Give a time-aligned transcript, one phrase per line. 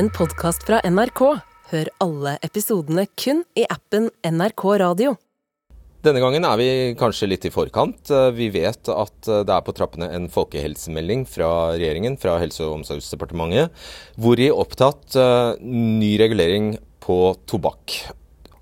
[0.00, 1.20] en podkast fra NRK.
[1.70, 5.10] Hør alle episodene kun i appen NRK Radio.
[6.00, 8.08] Denne gangen er vi kanskje litt i forkant.
[8.08, 12.64] Eh, Vi vet at eh, det er på trappene en folkehelsemelding fra regjeringen, fra Helse-
[12.64, 13.76] og omsorgsdepartementet,
[14.16, 17.20] hvor de er opptatt eh, ny regulering på
[17.50, 17.98] tobakk.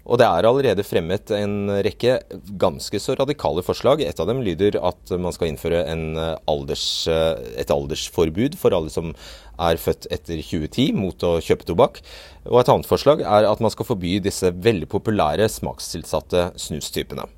[0.08, 2.14] Og det er allerede fremmet en rekke
[2.60, 4.00] ganske så radikale forslag.
[4.00, 8.92] Et av dem lyder at man skal innføre eh, alders, eh, et aldersforbud for alle
[8.92, 9.12] som
[9.60, 12.00] er født etter 2010 mot å kjøpe tobakk.
[12.48, 17.28] Og et annet forslag er at man skal forby disse veldig populære smakstilsatte snustypene.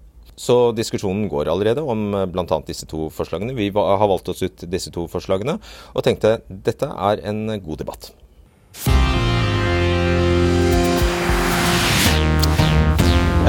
[0.40, 2.60] Så diskusjonen går allerede om bl.a.
[2.64, 3.56] disse to forslagene.
[3.59, 5.59] Vi har valgt oss ut disse to forslagene
[5.92, 8.12] og tenkte dette er en god debatt.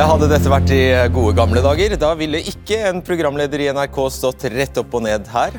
[0.02, 0.80] Ja, hadde dette vært i
[1.14, 5.27] gode gamle dager, da ville ikke en programleder i NRK stått rett opp og ned
[5.30, 5.54] her.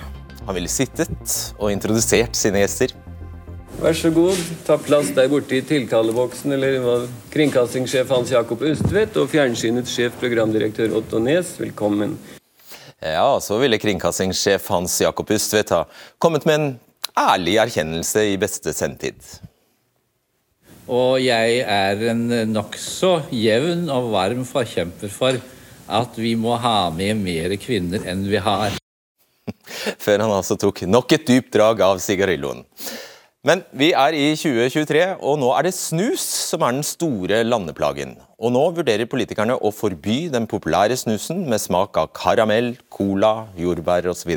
[0.49, 2.91] Han ville sittet og introdusert sine gjester.
[3.79, 6.97] Vær så god, ta plass der borte i tiltaleboksen, eller hva?
[7.31, 12.19] Kringkastingssjef Hans Jakob Østvedt og fjernsynets sjef programdirektør Otto Nes, velkommen.
[12.99, 15.85] Ja, så ville kringkastingssjef Hans Jakob Ustvedt ha
[16.19, 16.69] kommet med en
[17.29, 19.23] ærlig erkjennelse i beste sendetid.
[20.93, 25.39] Og jeg er en nokså jevn og varm forkjemper for
[25.93, 28.77] at vi må ha med mer kvinner enn vi har.
[30.05, 32.63] Før han altså tok nok et dypt drag av sigarilloen.
[33.43, 38.15] Men vi er i 2023, og nå er det snus som er den store landeplagen.
[38.39, 44.07] Og nå vurderer politikerne å forby den populære snusen med smak av karamell, cola, jordbær
[44.13, 44.37] osv.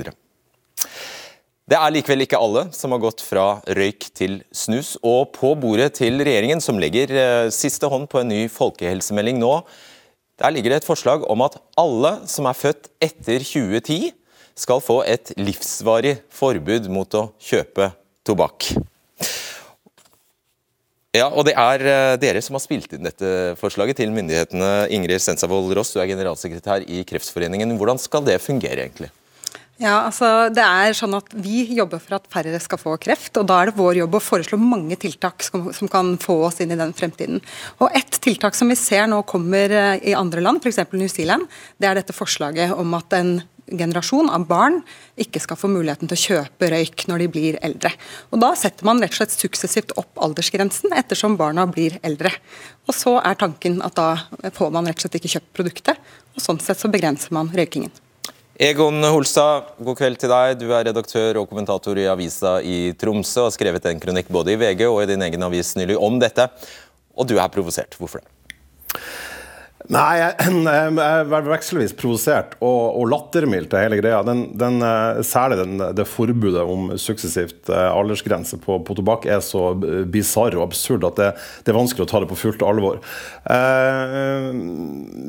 [1.66, 5.96] Det er likevel ikke alle som har gått fra røyk til snus, og på bordet
[5.98, 9.50] til regjeringen, som legger eh, siste hånd på en ny folkehelsemelding nå,
[10.38, 14.14] der ligger det et forslag om at alle som er født etter 2010,
[14.56, 17.90] skal få et livsvarig forbud mot å kjøpe
[18.28, 18.70] tobakk.
[21.18, 24.92] Ja, og Det er eh, dere som har spilt inn dette forslaget til myndighetene.
[24.94, 27.74] Ingrid Sensavold Ross, du er generalsekretær i Kreftforeningen.
[27.80, 29.10] Hvordan skal det fungere, egentlig?
[29.76, 33.36] Ja, altså det er sånn at Vi jobber for at færre skal få kreft.
[33.36, 36.62] og Da er det vår jobb å foreslå mange tiltak som, som kan få oss
[36.64, 37.42] inn i den fremtiden.
[37.84, 40.80] Og Et tiltak som vi ser nå kommer eh, i andre land, f.eks.
[40.94, 44.80] New Zealand, det er dette forslaget om at en generasjon av barn
[45.20, 47.92] ikke skal få muligheten til å kjøpe røyk når de blir eldre.
[48.32, 52.32] Og Da setter man rett og slett suksessivt opp aldersgrensen ettersom barna blir eldre.
[52.88, 54.24] Og Så er tanken at da
[54.56, 58.05] får man rett og slett ikke kjøpt produktet, og sånn sett så begrenser man røykingen.
[58.56, 60.54] Egon Holstad, god kveld til deg.
[60.56, 64.54] Du er redaktør og kommentator i avisa i Tromsø og har skrevet en kronikk både
[64.54, 66.46] i VG og i din egen avis nylig om dette.
[67.20, 67.98] Og du er provosert.
[68.00, 68.30] Hvorfor det?
[69.94, 70.64] Nei, jeg,
[71.06, 74.22] er vekselvis provosert og, og lattermild til hele greia.
[74.26, 79.44] Den, den, eh, særlig den, det forbudet om suksessivt eh, aldersgrense på, på tobakk er
[79.46, 81.30] så bisarr og absurd at det,
[81.62, 82.98] det, er vanskelig å ta det på fullt alvor.
[83.46, 84.50] Eh,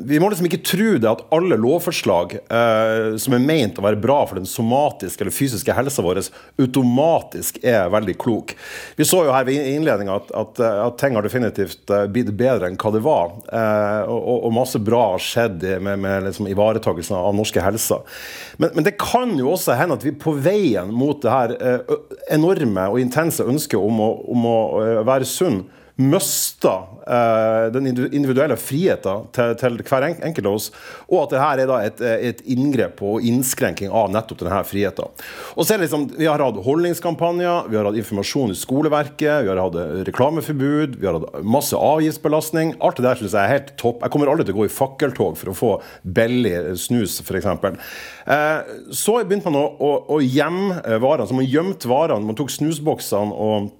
[0.09, 4.01] vi må liksom ikke tro det at alle lovforslag eh, som er ment å være
[4.01, 6.23] bra for den somatiske eller fysiske helsa vår,
[6.57, 8.55] automatisk er veldig klok.
[8.97, 12.71] Vi så jo her ved innledninga at, at, at, ting har definitivt eh, blitt bedre
[12.71, 13.37] enn hva det var.
[13.53, 18.01] Eh, og, og masse bra har skjedd med, med liksom ivaretakelsen av norske helsa.
[18.57, 21.97] Men, men, det kan jo også hende at vi på veien mot det her eh,
[22.35, 24.57] enorme og intense ønsket om å, om å
[25.07, 25.63] være sunn,
[25.97, 26.73] mista
[27.07, 30.67] eh, den individuelle friheten til, til, hver enkelt av oss,
[31.09, 35.09] og at dette er da et, et inngrep og innskrenking av nettopp denne friheten.
[35.55, 39.47] Og så er det liksom, Vi har hatt holdningskampanjer, vi har hatt informasjon i skoleverket,
[39.47, 39.79] vi har hatt
[40.11, 42.75] reklameforbud, vi har hatt masse avgiftsbelastning.
[42.77, 44.05] Alt det der synes jeg er helt topp.
[44.05, 45.71] Jeg kommer aldri til å gå i fakkeltog for å få
[46.03, 47.49] billig snus, f.eks.
[48.29, 51.25] Eh, så begynte man å, å, å gjemme varene.
[51.25, 52.25] så Man gjemte varene.
[52.27, 53.73] Man tok snusboksene og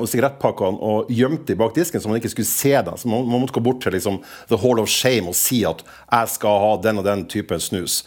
[0.00, 2.96] og sigarettpakkene og gjemte de bak disken, så man ikke skulle se dem.
[2.96, 5.82] Så man, man måtte gå bort til liksom, the hall of shame og si at
[5.82, 8.04] 'jeg skal ha den og den typen snus'.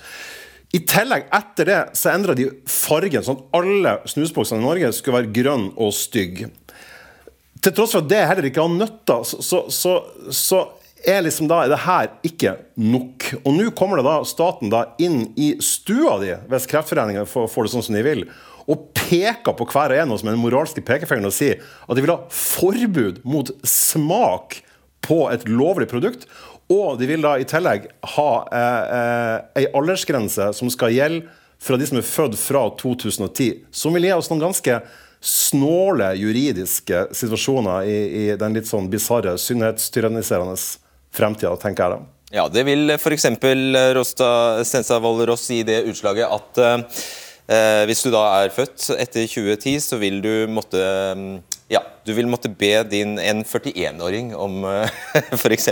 [0.69, 5.23] I tillegg, etter det, så endra de fargen, sånn at alle snusboksene i Norge skulle
[5.23, 6.51] være grønne og stygge.
[7.59, 9.95] Til tross for at det heller ikke har nytta, så, så, så,
[10.29, 10.59] så
[11.09, 13.31] er liksom da, er det her ikke nok.
[13.41, 17.65] Og nå kommer det da staten da inn i stua di, hvis Kreftforeningen får, får
[17.65, 18.23] det sånn som de vil
[18.69, 22.13] og peker på hver og en som den moralske pekefingeren og sier at de vil
[22.13, 24.59] ha forbud mot smak
[25.05, 26.27] på et lovlig produkt.
[26.69, 31.25] Og de vil da i tillegg ha eh, eh, ei aldersgrense som skal gjelde
[31.59, 33.65] fra de som er født fra 2010.
[33.73, 34.77] Som vil gi oss noen ganske
[35.19, 40.55] snåle juridiske situasjoner i, i den litt sånn bisarre, sunnhetstyranniserende
[41.15, 42.15] fremtida, tenker jeg da.
[42.29, 43.25] Ja, det vil f.eks.
[43.97, 44.29] Rosta
[44.63, 47.01] Stensavold Ross i det utslaget at eh,
[47.89, 50.81] hvis du da er født etter 2010, så vil du måtte
[51.69, 54.63] Ja, du vil måtte be din en 41-åring om
[55.41, 55.69] f.eks.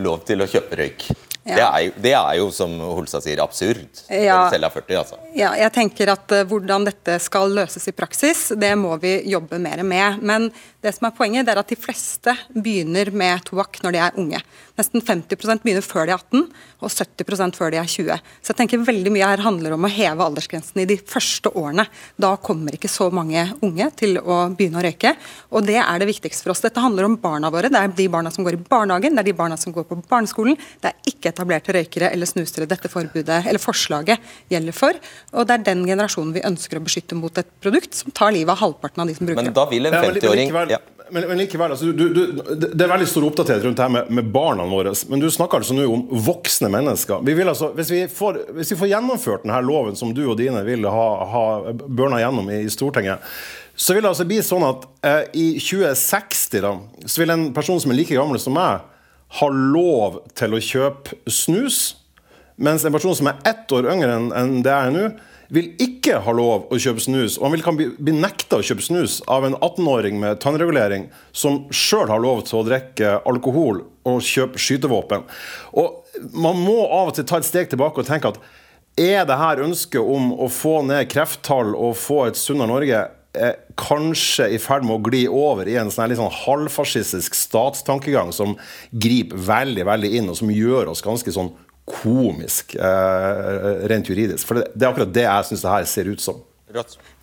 [0.00, 1.10] lov til å kjøpe røyk.
[1.48, 1.56] Ja.
[1.56, 4.02] Det, er jo, det, er jo, som Holstad sier, absurd.
[4.12, 4.42] Ja.
[4.52, 5.18] Selv er 40, altså.
[5.36, 9.60] Ja, jeg tenker at uh, Hvordan dette skal løses i praksis, det må vi jobbe
[9.62, 10.20] mer med.
[10.20, 10.50] Men
[10.84, 14.20] det som er poenget, det er at de fleste begynner med tobakk når de er
[14.20, 14.42] unge.
[14.78, 16.44] Nesten 50 begynner før de er 18,
[16.84, 18.28] og 70 før de er 20.
[18.42, 21.88] Så jeg tenker veldig mye her handler om å heve aldersgrensen i de første årene.
[22.20, 25.16] Da kommer ikke så mange unge til å begynne å røyke,
[25.52, 26.62] og det er det viktigste for oss.
[26.64, 27.70] Dette handler om barna våre.
[27.72, 30.00] Det er de barna som går i barnehagen, det er de barna som går på
[30.10, 30.58] barneskolen.
[30.82, 35.00] Det er ikke etablerte røykere eller snusere dette forbudet, eller forslaget gjelder for.
[35.34, 38.54] Og det er den generasjonen vi ønsker å beskytte mot et produkt som tar livet
[38.54, 39.50] av halvparten av de som bruker det.
[39.50, 40.80] Men da vil en 50-åring ja,
[41.10, 42.42] men, men, likevel, altså, du, du,
[42.74, 44.92] Det er veldig stor oppdatering rundt det her med, med, barna våre.
[45.08, 47.22] Men du snakker altså nå om voksne mennesker.
[47.24, 50.62] Vi altså, hvis, vi får, hvis, vi får, gjennomført denne loven som du og dine
[50.66, 53.24] vil ha, ha børna gjennom i, i Stortinget,
[53.78, 56.74] så vil det altså bli sånn at eh, i 2060 da,
[57.06, 58.82] så vil en person som er like gammel som meg,
[59.38, 61.80] ha lov til å kjøpe snus,
[62.58, 65.08] mens en person som er ett år yngre enn det jeg er nå,
[65.54, 67.38] vil ikke ha lov å kjøpe snus.
[67.38, 71.06] Og han vil kan bli, bli nekta å kjøpe snus av en 18-åring med tannregulering
[71.32, 75.24] som sjøl har lov til å drikke alkohol og kjøpe skytevåpen.
[75.78, 76.04] Og
[76.34, 78.40] Man må av og til ta et steg tilbake og tenke at
[78.98, 83.02] er det her ønsket om å få ned krefttall og få et sunnere Norge
[83.36, 88.32] er kanskje i ferd med å gli over i en sånn litt sånn halvfascistisk statstankegang
[88.34, 88.56] som
[88.90, 91.52] griper veldig veldig inn, og som gjør oss ganske sånn
[91.88, 94.44] komisk eh, rent juridisk.
[94.48, 96.42] For det, det, er akkurat det jeg syns det her ser ut som.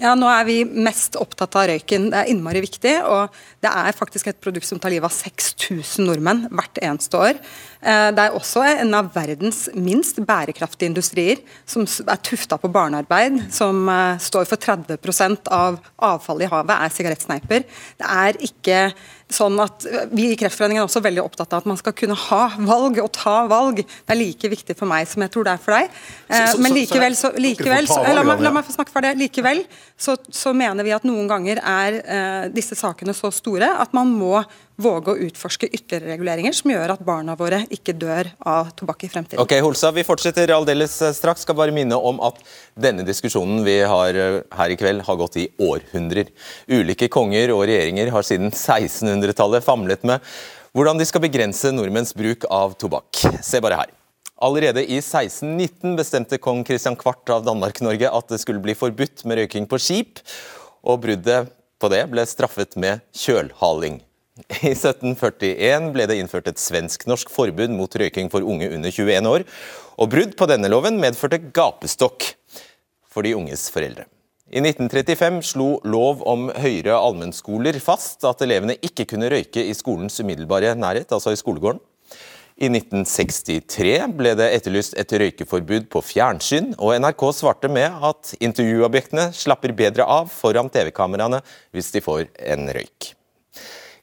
[0.01, 2.09] Ja, Nå er vi mest opptatt av røyken.
[2.11, 2.93] Det er innmari viktig.
[3.05, 7.41] Og det er faktisk et produkt som tar livet av 6000 nordmenn hvert eneste år.
[7.85, 13.43] Eh, det er også en av verdens minst bærekraftige industrier, som er tufta på barnearbeid,
[13.53, 15.77] som eh, står for 30% av
[16.09, 17.67] avfallet i havet, er sigarettsneiper.
[18.01, 18.79] Det er ikke
[19.31, 22.41] sånn at Vi i Kreftforeningen er også veldig opptatt av at man skal kunne ha
[22.61, 23.81] valg og ta valg.
[23.81, 25.95] Det er like viktig for meg som jeg tror det er for deg.
[26.29, 29.15] Eh, men likevel, så, likevel så, la, meg, la meg få snakke for det.
[29.19, 29.63] Likevel
[29.97, 31.99] så, så mener vi at noen ganger er
[32.53, 34.37] disse sakene så store at man må
[34.81, 39.11] våge å utforske ytterligere reguleringer som gjør at barna våre ikke dør av tobakk i
[39.11, 39.41] fremtiden.
[39.43, 41.45] Ok, Holsa, Vi fortsetter aldeles eh, straks.
[41.45, 42.39] Skal bare minne om at
[42.73, 46.31] denne diskusjonen vi har eh, her i kveld, har gått i århundrer.
[46.71, 50.23] Ulike konger og regjeringer har siden 1600-tallet famlet med
[50.75, 53.21] hvordan de skal begrense nordmenns bruk av tobakk.
[53.45, 53.93] Se bare her.
[54.43, 59.39] Allerede i 1619 bestemte kong Christian Kvart av Danmark-Norge at det skulle bli forbudt med
[59.39, 60.19] røyking på skip,
[60.83, 64.01] og bruddet på det ble straffet med kjølhaling.
[64.35, 69.45] I 1741 ble det innført et svensk-norsk forbud mot røyking for unge under 21 år,
[69.95, 72.27] og brudd på denne loven medførte gapestokk
[73.07, 74.09] for de unges foreldre.
[74.51, 80.19] I 1935 slo lov om høyere allmennskoler fast at elevene ikke kunne røyke i skolens
[80.19, 81.79] umiddelbare nærhet, altså i skolegården.
[82.59, 89.31] I 1963 ble det etterlyst et røykeforbud på fjernsyn, og NRK svarte med at intervjuobjektene
[89.35, 91.39] slapper bedre av foran TV-kameraene
[91.71, 93.15] hvis de får en røyk.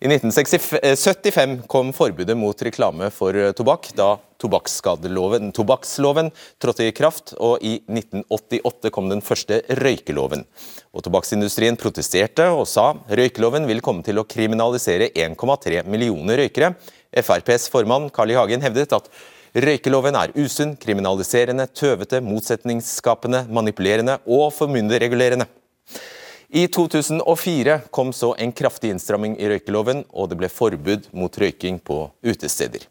[0.03, 7.77] I 1975 kom forbudet mot reklame for tobakk, da tobakksloven trådte i kraft, og i
[7.87, 10.43] 1988 kom den første røykeloven.
[10.91, 16.73] Og Tobakksindustrien protesterte og sa røykeloven vil komme til å kriminalisere 1,3 millioner røykere.
[17.23, 18.41] FrPs formann Carl I.
[18.41, 19.07] Hagen hevdet at
[19.55, 25.47] røykeloven er usunn, kriminaliserende, tøvete, motsetningsskapende, manipulerende og formynderregulerende.
[26.53, 31.79] I 2004 kom så en kraftig innstramming i røykeloven, og det ble forbud mot røyking
[31.81, 31.97] på
[32.29, 32.85] utesteder.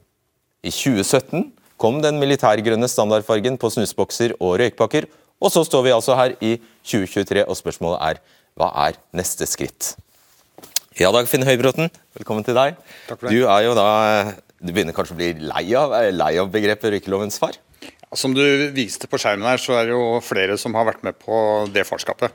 [0.65, 1.43] I 2017
[1.77, 5.05] kom den militærgrønne standardfargen på snusbokser og røykpakker,
[5.37, 8.23] og så står vi altså her i 2023, og spørsmålet er
[8.57, 9.93] hva er neste skritt?
[10.97, 12.81] Ja, Dagfinn Høybråten, velkommen til deg.
[13.11, 13.37] Takk for det.
[13.37, 13.89] Du er jo da
[14.61, 17.61] Du begynner kanskje å bli lei av, lei av begrepet røykelovens far?
[18.11, 18.43] Som du
[18.75, 21.35] viste på skjermen her, så er det jo flere som har vært med på
[21.71, 22.33] det farskapet.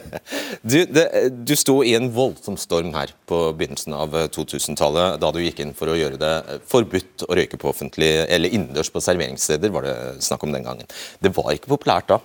[0.70, 5.40] du, det, du sto i en voldsom storm her på begynnelsen av 2000-tallet, da du
[5.40, 9.72] gikk inn for å gjøre det forbudt å røyke på offentlig, eller innendørs på serveringssteder,
[9.72, 9.96] var det
[10.26, 10.92] snakk om den gangen.
[11.24, 12.20] Det var ikke populært da?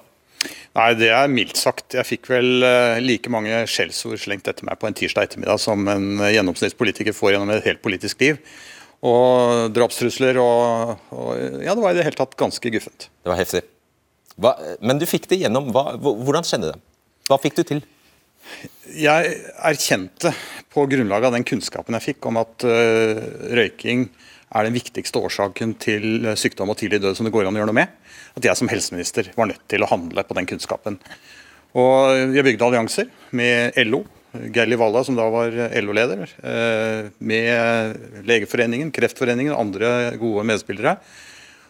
[0.76, 1.96] Nei, det er mildt sagt.
[1.96, 5.88] Jeg fikk vel eh, like mange skjellsord slengt etter meg på en tirsdag ettermiddag som
[5.88, 8.44] en gjennomsnittspolitiker får gjennom et helt politisk liv
[9.02, 11.30] og drapstrusler og, og,
[11.64, 13.10] Ja, det var i det hele tatt ganske guffent.
[13.24, 13.64] Det var heftig.
[14.42, 15.72] Hva, men du fikk det gjennom.
[15.74, 16.80] Hva, hvordan skjedde det?
[17.30, 17.82] Hva fikk du til?
[18.98, 20.32] Jeg erkjente
[20.74, 23.20] på grunnlag av den kunnskapen jeg fikk om at uh,
[23.54, 24.08] røyking
[24.52, 27.72] er den viktigste årsaken til sykdom og tidlig død som det går an å gjøre
[27.72, 27.94] noe med,
[28.36, 30.98] at jeg som helseminister var nødt til å handle på den kunnskapen.
[31.80, 36.30] Og Jeg bygde allianser med LO, Geir Walla, som da var LO-leder,
[37.20, 39.90] med Legeforeningen, Kreftforeningen og andre
[40.22, 40.96] gode medspillere.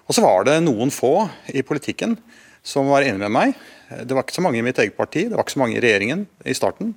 [0.06, 2.18] Og så var det noen få i politikken
[2.62, 3.56] som var enig med meg.
[4.06, 5.82] Det var ikke så mange i mitt eget parti, det var ikke så mange i
[5.84, 6.94] regjeringen i starten.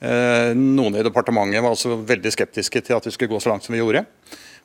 [0.00, 3.76] Noen i departementet var også veldig skeptiske til at vi skulle gå så langt som
[3.76, 4.04] vi gjorde.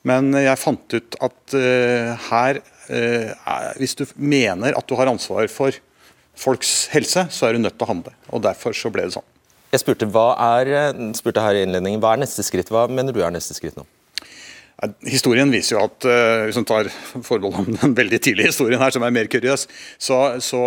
[0.06, 1.56] Men jeg fant ut at
[2.28, 2.60] her,
[3.80, 5.80] hvis du mener at du har ansvar for
[6.36, 8.12] folks helse, så er du nødt til å handle.
[8.36, 9.30] Og Derfor så ble det sånn.
[9.74, 12.70] Jeg spurte, hva er, spurte her i innledningen, hva er neste skritt?
[12.72, 13.86] Hva mener du er neste skritt nå?
[15.08, 16.04] Historien viser jo at
[16.44, 16.90] hvis man tar
[17.24, 19.64] forbehold om den veldig tidlige historien her, som er mer kuriøs,
[19.96, 20.60] så, så,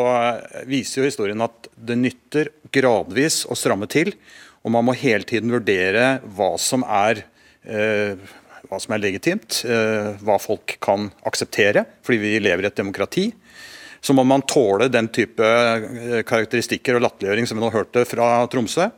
[0.68, 4.16] viser jo historien at det nytter gradvis å stramme til.
[4.66, 7.22] Og man må hele tiden vurdere hva som er,
[7.64, 8.18] eh,
[8.68, 13.30] hva som er legitimt, eh, hva folk kan akseptere, fordi vi lever i et demokrati
[14.02, 18.32] så må man tåle den type eh, karakteristikker og latterliggjøring som vi nå hørte fra
[18.52, 18.90] Tromsø.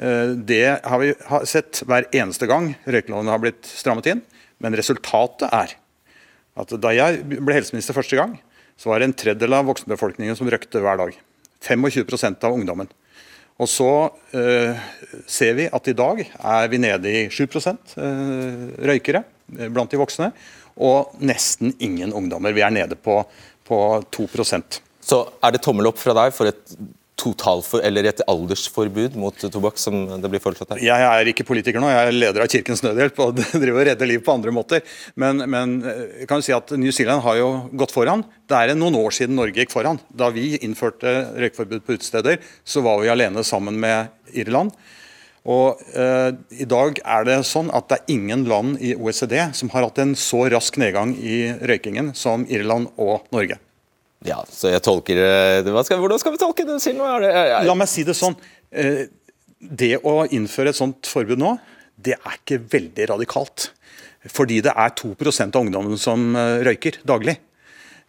[0.00, 1.12] Eh, det har vi
[1.48, 4.22] sett hver eneste gang røykeloven har blitt strammet inn.
[4.60, 5.76] Men resultatet er
[6.60, 8.36] at da jeg ble helseminister første gang,
[8.80, 11.16] så var det en tredjedel av voksenbefolkningen som røykte hver dag.
[11.60, 12.88] 25% av ungdommen.
[13.60, 13.90] Og så
[14.32, 14.78] eh,
[15.28, 19.24] ser vi at i dag er vi nede i 7% øh, røykere
[19.68, 20.30] blant de voksne.
[20.80, 22.54] Og nesten ingen ungdommer.
[22.56, 23.18] Vi er nede på
[23.70, 24.28] på 2
[25.00, 26.74] Så er det tommel opp fra deg for et
[27.20, 30.82] totalfor, eller et aldersforbud mot tobakk, som det blir foreslått her?
[30.84, 34.08] Jeg er ikke politiker nå, jeg er leder av Kirkens Nødhjelp og driver og redder
[34.08, 34.84] liv på andre måter.
[35.20, 37.50] Men, men jeg kan jo si at New Zealand har jo
[37.82, 38.24] gått foran.
[38.48, 40.00] Det er noen år siden Norge gikk foran.
[40.08, 44.72] Da vi innførte røykforbud på utesteder, så var vi alene sammen med Irland.
[45.48, 49.72] Og eh, I dag er det sånn at det er ingen land i OECD som
[49.72, 53.56] har hatt en så rask nedgang i røykingen som Irland og Norge.
[54.26, 55.16] Ja, så jeg tolker
[55.64, 56.76] det skal, Hvordan skal vi tolke det?
[56.84, 57.08] Silno?
[57.24, 58.36] La meg si det sånn.
[58.70, 59.06] Eh,
[59.60, 61.54] det å innføre et sånt forbud nå,
[62.00, 63.70] det er ikke veldig radikalt.
[64.28, 67.38] Fordi det er 2% av ungdommen som eh, røyker daglig.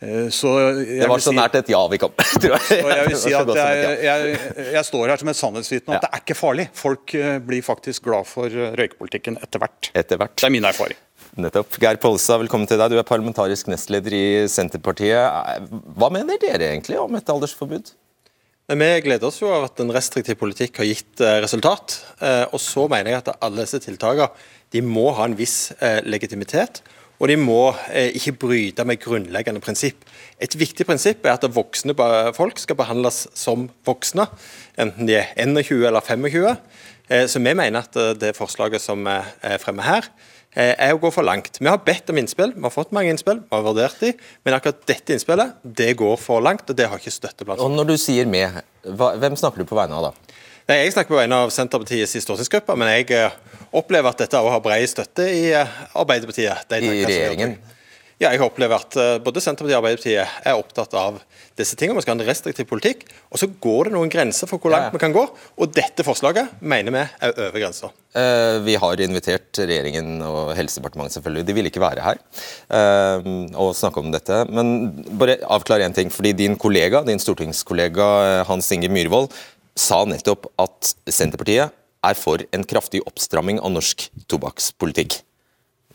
[0.01, 2.13] Eh, det var så si, nært et ja vi kom.
[2.41, 4.38] jeg vil si at jeg, jeg,
[4.74, 6.01] jeg står her som et sannhetsvitne at ja.
[6.08, 6.65] det er ikke farlig.
[6.74, 9.91] Folk eh, blir faktisk glad for eh, røykepolitikken etter hvert.
[9.93, 10.34] Etter hvert.
[10.41, 10.98] Det er min erfaring.
[11.38, 11.77] Nettopp.
[11.79, 12.96] Geir Polstad, velkommen til deg.
[12.96, 15.70] Du er parlamentarisk nestleder i Senterpartiet.
[15.70, 17.93] Hva mener dere egentlig om et aldersforbud?
[18.72, 21.96] Vi gleder oss jo av at en restriktiv politikk har gitt resultat.
[22.51, 25.72] Og så mener jeg at alle disse tiltakene må ha en viss
[26.08, 26.81] legitimitet.
[27.22, 30.08] Og de må eh, ikke bryte med grunnleggende prinsipp.
[30.42, 31.94] Et viktig prinsipp er at voksne
[32.34, 34.25] folk skal behandles som voksne,
[34.82, 36.50] enten de er 21 eller 25.
[37.12, 40.10] Eh, så vi mener at eh, det forslaget som er fremme her,
[40.51, 41.62] er å gå for langt.
[41.63, 44.10] Vi har bedt om innspill, vi har fått mange innspill, vi har vurdert de,
[44.44, 47.72] men akkurat dette innspillet det går for langt, og det har ikke støtte blant Og
[47.72, 48.42] Når du sier vi,
[48.84, 50.30] hvem snakker du på vegne av da?
[50.70, 53.32] Nei, Jeg snakker på vegne av Senterpartiets stortingsgruppe, men jeg
[53.74, 56.74] opplever at dette også har bred støtte i eh, Arbeiderpartiet.
[56.77, 57.56] I regjeringen?
[58.22, 61.15] Ja, jeg opplever at eh, både Senterpartiet og Arbeiderpartiet er opptatt av
[61.58, 61.98] disse tingene.
[61.98, 63.08] Vi skal ha en restriktiv politikk.
[63.34, 65.24] Og så går det noen grenser for hvor langt ja, vi kan gå.
[65.58, 67.89] Og dette forslaget mener vi er over grensa.
[68.62, 71.46] Vi har invitert regjeringen og Helsedepartementet, selvfølgelig.
[71.48, 72.20] De ville ikke være her
[73.56, 74.41] og snakke om dette.
[74.51, 76.12] Men bare avklar én ting.
[76.12, 79.32] fordi Din kollega, din stortingskollega Hans Inge Myhrvold
[79.78, 85.22] sa nettopp at Senterpartiet er for en kraftig oppstramming av norsk tobakkspolitikk.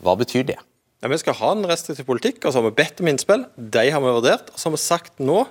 [0.03, 0.57] Hva betyr det?
[1.03, 3.43] Ja, vi skal ha en restriktiv politikk, og så har vi bedt om innspill.
[3.55, 4.49] De har vi vurdert.
[4.49, 5.43] Og så har vi sagt nå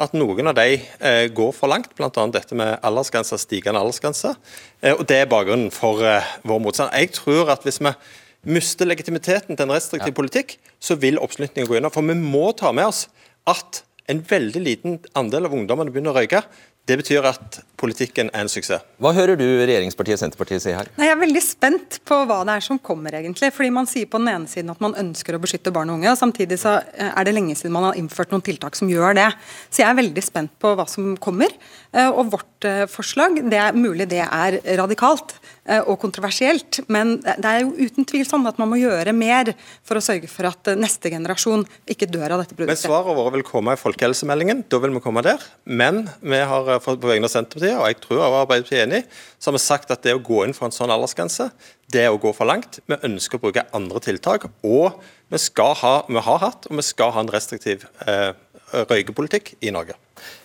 [0.00, 2.08] at noen av de eh, går for langt, bl.a.
[2.32, 4.32] dette med aldersgrenser, stigende aldersgrense.
[4.80, 6.94] Eh, og Det er bakgrunnen for eh, vår motstand.
[6.96, 7.92] Jeg tror at hvis vi
[8.56, 10.16] mister legitimiteten til en restriktiv ja.
[10.16, 11.92] politikk, så vil oppslutningen gå unna.
[11.92, 13.04] For vi må ta med oss
[13.50, 16.42] at en veldig liten andel av ungdommene begynner å røyke.
[16.84, 18.84] Det betyr at politikken er en suksess.
[19.00, 20.90] Hva hører du regjeringspartiet Senterpartiet si her?
[20.98, 23.48] Nei, jeg er veldig spent på hva det er som kommer, egentlig.
[23.56, 26.12] Fordi Man sier på den ene siden at man ønsker å beskytte barn og unge,
[26.12, 29.16] og samtidig så eh, er det lenge siden man har innført noen tiltak som gjør
[29.16, 29.30] det.
[29.72, 31.56] Så jeg er veldig spent på hva som kommer.
[31.96, 37.48] Eh, og vårt eh, forslag, det er mulig det er radikalt og kontroversielt, men det
[37.48, 39.54] er jo uten tvil sånn at man må gjøre mer
[39.86, 42.84] for å sørge for at neste generasjon ikke dør av dette produktet.
[42.84, 45.40] Men Svaret vårt vil komme i folkehelsemeldingen, da vil vi komme der.
[45.64, 49.02] Men vi har på vegne av Senterpartiet, og jeg tror også Arbeiderpartiet er enig,
[49.38, 51.48] så har vi sagt at det å gå inn for en sånn aldersgrense,
[51.92, 52.80] det er å gå for langt.
[52.90, 54.48] Vi ønsker å bruke andre tiltak.
[54.66, 55.00] Og
[55.32, 55.40] vi,
[55.80, 58.32] ha, vi har hatt, og vi skal ha en restriktiv eh,
[58.84, 59.96] røykepolitikk i Norge.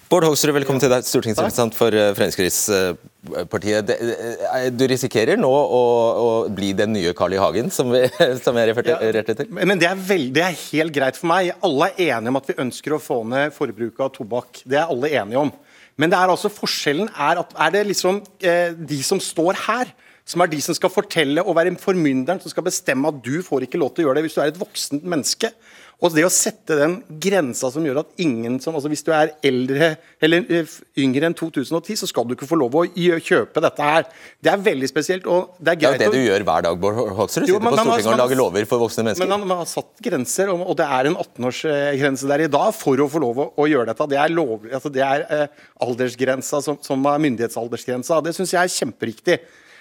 [0.09, 3.91] Bård Hoksrud, velkommen til deg, stortingsrepresentant for eh, Fremskrittspartiet.
[3.93, 5.81] Eh, du risikerer nå å,
[6.17, 7.37] å bli den nye Carl I.
[7.37, 8.07] Hagen, som, vi,
[8.43, 9.51] som jeg refererte til?
[9.53, 11.51] Men det er, veld, det er, helt greit for meg.
[11.61, 14.63] Alle er enige om at vi ønsker å få ned forbruket av tobakk.
[14.65, 15.53] Det er alle enige om.
[16.01, 19.93] Men det er altså forskjellen er at er det liksom eh, de som står her,
[20.25, 23.67] som er de som skal fortelle og være formynderen som skal bestemme at du får
[23.67, 25.53] ikke lov til å gjøre det hvis du er et voksent menneske.
[25.99, 29.33] Og det å sette den grensa som gjør at ingen som altså Hvis du er
[29.43, 29.89] eldre
[30.23, 34.07] eller eh, yngre enn 2010, så skal du ikke få lov å kjøpe dette her.
[34.39, 35.27] Det er veldig spesielt.
[35.27, 37.43] og Det er greit Det er jo det du gjør hver dag, Bård Hoksrud.
[37.49, 39.27] Jo, Sitter men- på men- man, og lager lover for voksne mennesker.
[39.27, 43.09] Men man har satt grenser, og det er en 18-årsgrense der i dag for å
[43.11, 44.09] få lov å, gjøre dette.
[44.09, 45.47] Det er, lov, altså det er eh,
[45.83, 48.23] aldersgrensa som, som er myndighetsaldersgrensa.
[48.23, 49.39] Det syns jeg er kjemperiktig.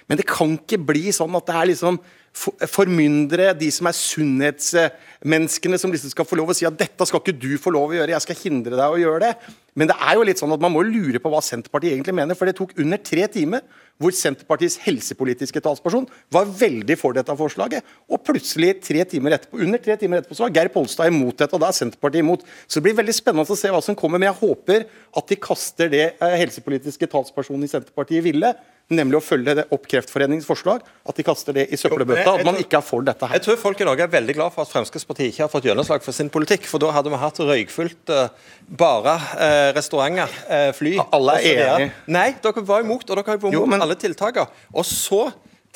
[0.08, 1.98] Men det kan ikke bli sånn at det er liksom
[2.38, 7.22] formyndere, de som er sunnhetsmenneskene, som liksom skal få lov å si at dette skal
[7.22, 9.56] ikke du få lov å gjøre, jeg skal hindre deg å gjøre det.
[9.78, 12.38] Men det er jo litt sånn at man må lure på hva Senterpartiet egentlig mener,
[12.38, 13.66] for det tok under tre timer
[13.98, 19.82] hvor Senterpartiets helsepolitiske talsperson var veldig for dette forslaget, og plutselig tre timer etterpå, under
[19.82, 22.46] tre timer etterpå så var Geir Polstad imot dette, og da er Senterpartiet imot.
[22.66, 24.86] Så det blir veldig spennende å se hva som kommer, men jeg håper
[25.18, 28.54] at de kaster det eh, helsepolitiske talspersonen i Senterpartiet ville,
[28.88, 32.58] nemlig å følge det opp Kreftforeningens forslag, at de kaster det i søppelbøtta, at man
[32.60, 33.36] ikke er for dette her.
[33.36, 36.04] Jeg tror folk i Norge er veldig glad for at Fremskrittspartiet ikke har fått gjennomslag
[36.04, 36.64] for sin politikk.
[36.70, 41.90] For da hadde vi hatt røykfullt uh, bare uh, restauranter, uh, fly Alle er enige.
[42.16, 44.48] Nei, dere var imot, og dere har vært imot men- alle tiltakene.
[44.72, 45.26] Og så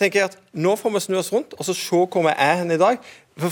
[0.01, 2.63] tenker jeg at nå får vi snu oss rundt, og så se hvor vi er
[2.63, 3.01] hen i dag.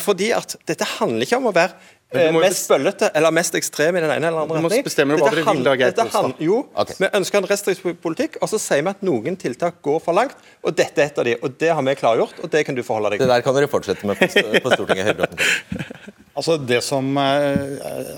[0.01, 1.77] Fordi at dette handler ikke om å være
[2.11, 4.83] Eh, mest bøllete eller mest ekstrem i den ene eller andre retning.
[4.83, 6.97] Dette dere vil da, Geir dette hand- Jo, okay.
[6.99, 10.35] vi ønsker en restriktiv politikk, og så sier vi at noen tiltak går for langt,
[10.65, 12.83] og dette er et av de, og det har vi klargjort, og det kan du
[12.83, 13.29] forholde deg til.
[13.29, 15.23] Det der kan dere fortsette med på, Stortinget.
[16.41, 17.73] Altså Det som eh,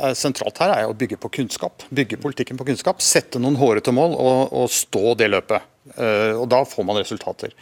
[0.06, 1.82] er sentralt her, er å bygge på kunnskap.
[1.90, 3.00] Bygge politikken på kunnskap.
[3.02, 5.64] Sette noen hårete mål og, og stå det løpet.
[5.96, 7.56] Eh, og Da får man resultater.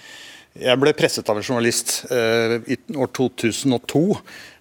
[0.58, 4.02] Jeg ble presset av en journalist eh, i år 2002.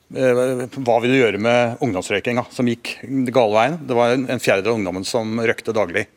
[0.09, 2.95] Eh, hva vil du gjøre med ungdomsrøykinga som gikk
[3.29, 3.75] gale veien?
[3.85, 6.07] Det var en, fjerdedel av ungdommen som røykte daglig.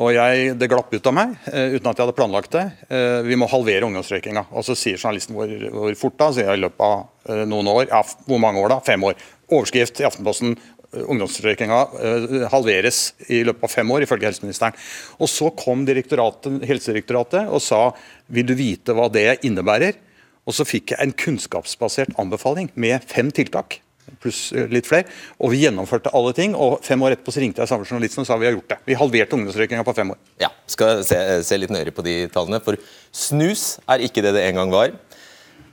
[0.00, 2.64] Og jeg, Det glapp ut av meg, eh, uten at jeg hadde planlagt det.
[2.88, 4.46] Eh, vi må halvere ungdomsrøykinga.
[4.52, 6.30] Og så sier journalisten hvor, hvor fort da?
[6.32, 7.88] Sier jeg i løpet av noen år.
[7.88, 8.80] Ja, hvor mange år da?
[8.80, 9.14] Fem år.
[9.50, 10.56] Overskrift i Aftenposten.
[10.96, 14.72] Ungdomsrøykinga halveres i løpet av fem år, ifølge helseministeren.
[15.20, 17.90] Og Så kom direktoratet, Helsedirektoratet og sa
[18.32, 20.05] vil du vite hva det innebærer?
[20.46, 23.80] Og så fikk jeg en kunnskapsbasert anbefaling med fem tiltak.
[24.22, 25.10] Pluss eh, litt flere.
[25.42, 26.54] Og vi gjennomførte alle ting.
[26.54, 28.78] Og fem år etterpå så ringte jeg samme journalisten og sa vi har gjort det.
[28.86, 30.20] Vi halverte ungdomsrøykinga på fem år.
[30.42, 32.62] Ja, skal se, se litt nøyere på de tallene.
[32.62, 32.78] For
[33.10, 34.94] snus er ikke det det en gang var.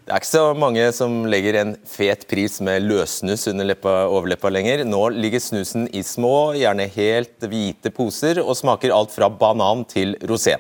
[0.04, 4.50] Det er ikke så mange som legger en fet pris med løssnus under leppa, overleppa
[4.52, 4.82] lenger.
[4.84, 10.18] Nå ligger snusen i små, gjerne helt hvite poser og smaker alt fra banan til
[10.28, 10.58] rosé.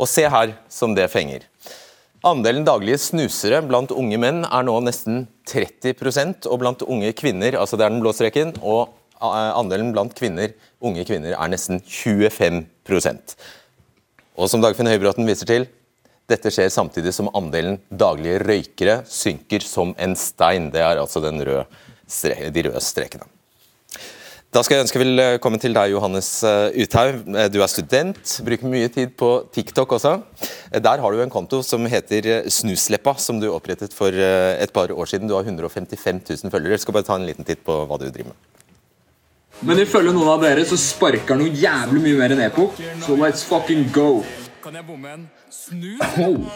[0.00, 1.44] Og se her som det fenger.
[2.24, 7.76] Andelen daglige snusere blant unge menn er nå nesten 30% og blant unge kvinner, altså
[7.76, 13.36] det er den blå streken, og eh, andelen blant kvinner, unge kvinner er nesten 25%
[14.40, 15.68] Og som Dagfinn Høybråten viser til,
[16.24, 20.70] dette skjer samtidig som andelen daglige røykere synker som en stein.
[20.72, 21.66] Det er altså røde
[22.56, 23.33] de røde strekene.
[24.54, 27.24] Da skal jeg ønske velkommen til deg, Johannes eh, Uthaug.
[27.26, 30.12] Eh, Du er student, bruker mye tid på TikTok også.
[30.70, 34.54] Eh, Der har du en konto som heter eh, Snusleppa, som du opprettet for eh,
[34.62, 35.26] et par år siden.
[35.26, 36.76] Du har 155 000 følgere.
[36.78, 38.38] Jeg skal bare ta en liten titt på hva du driver med.
[39.66, 43.42] Men ifølge noen av dere så sparker noe jævlig mye mer enn Epok, så let's
[43.50, 44.22] fucking go.
[44.62, 45.98] Kan jeg bomme en snus?
[46.22, 46.46] Oh,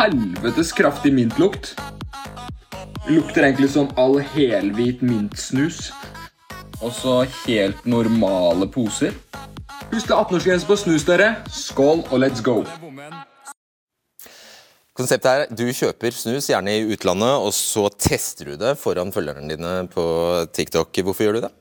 [0.00, 1.74] helvetes kraftig mintlukt.
[3.12, 5.90] Lukter egentlig som all helhvit mintsnus.
[6.84, 9.14] Og så helt normale poser.
[9.92, 11.30] Husk det er 18-årsgrense på snus, dere.
[11.48, 12.58] Skål og let's go.
[14.96, 19.48] Konseptet er du kjøper snus, gjerne i utlandet, og så tester du det foran følgerne
[19.52, 20.04] dine på
[20.56, 21.00] TikTok.
[21.04, 21.52] Hvorfor gjør du det?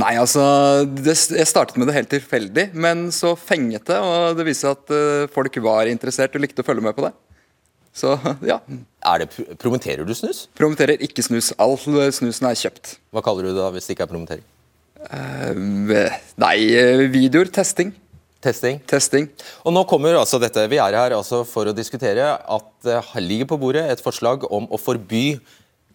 [0.00, 0.44] Nei, altså
[0.88, 3.98] det, Jeg startet med det helt tilfeldig, men så fenget det.
[4.00, 7.14] Og det viser at eh, folk var interessert og likte å følge med på det.
[7.96, 8.14] Så
[8.46, 8.60] ja.
[9.00, 10.44] Er det, promoterer du snus?
[10.58, 11.52] Promoterer ikke snus.
[11.60, 12.98] All snusen er kjøpt.
[13.10, 14.46] Hva kaller du det da hvis det ikke er promotering?
[15.00, 17.48] Uh, nei, eh, videoer.
[17.52, 17.94] Testing.
[18.44, 18.80] Testing.
[18.88, 19.28] Testing.
[19.64, 23.50] Og nå kommer altså dette, Vi er her altså for å diskutere at det ligger
[23.50, 25.40] på bordet et forslag om å forby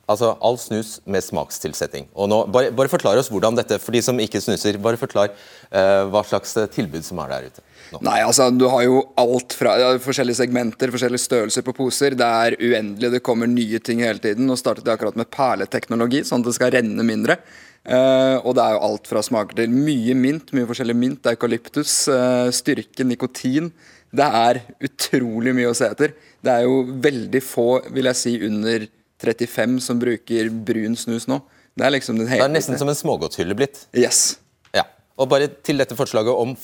[0.06, 2.06] altså all snus med smakstilsetting.
[2.14, 5.32] Og nå, bare, bare forklar oss hvordan dette, for de som ikke snuser, bare forklar
[5.34, 7.65] uh, hva slags tilbud som er der ute.
[8.04, 12.16] Nei, altså du har jo alt fra ja, forskjellige segmenter, forskjellige størrelser på poser.
[12.18, 14.48] Det er uendelig, det kommer nye ting hele tiden.
[14.50, 17.40] Nå startet de akkurat med perleteknologi, sånn at det skal renne mindre.
[17.86, 21.98] Uh, og det er jo alt fra smaker til mye mint, mye forskjellig mint, eukalyptus,
[22.10, 23.70] uh, styrke, nikotin.
[24.16, 26.16] Det er utrolig mye å se etter.
[26.42, 28.88] Det er jo veldig få, vil jeg si, under
[29.22, 31.40] 35 som bruker brun snus nå.
[31.76, 32.42] Det er liksom den hele...
[32.42, 33.86] Det er nesten som en smågodthylle blitt.
[33.98, 34.40] Yes.
[34.76, 34.86] Ja.
[35.20, 36.56] Og bare til dette forslaget om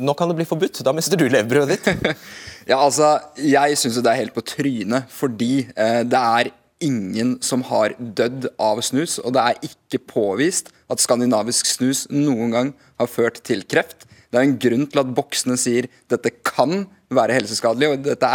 [0.00, 0.82] nå kan det bli forbudt.
[0.86, 2.16] Da mister du levebrødet ditt.
[2.70, 7.64] ja, altså, Jeg syns det er helt på trynet, fordi eh, det er ingen som
[7.68, 13.10] har dødd av snus, og det er ikke påvist at skandinavisk snus noen gang har
[13.10, 14.06] ført til kreft.
[14.30, 18.32] Det er en grunn til at boksene sier dette kan være helseskadelig, og dette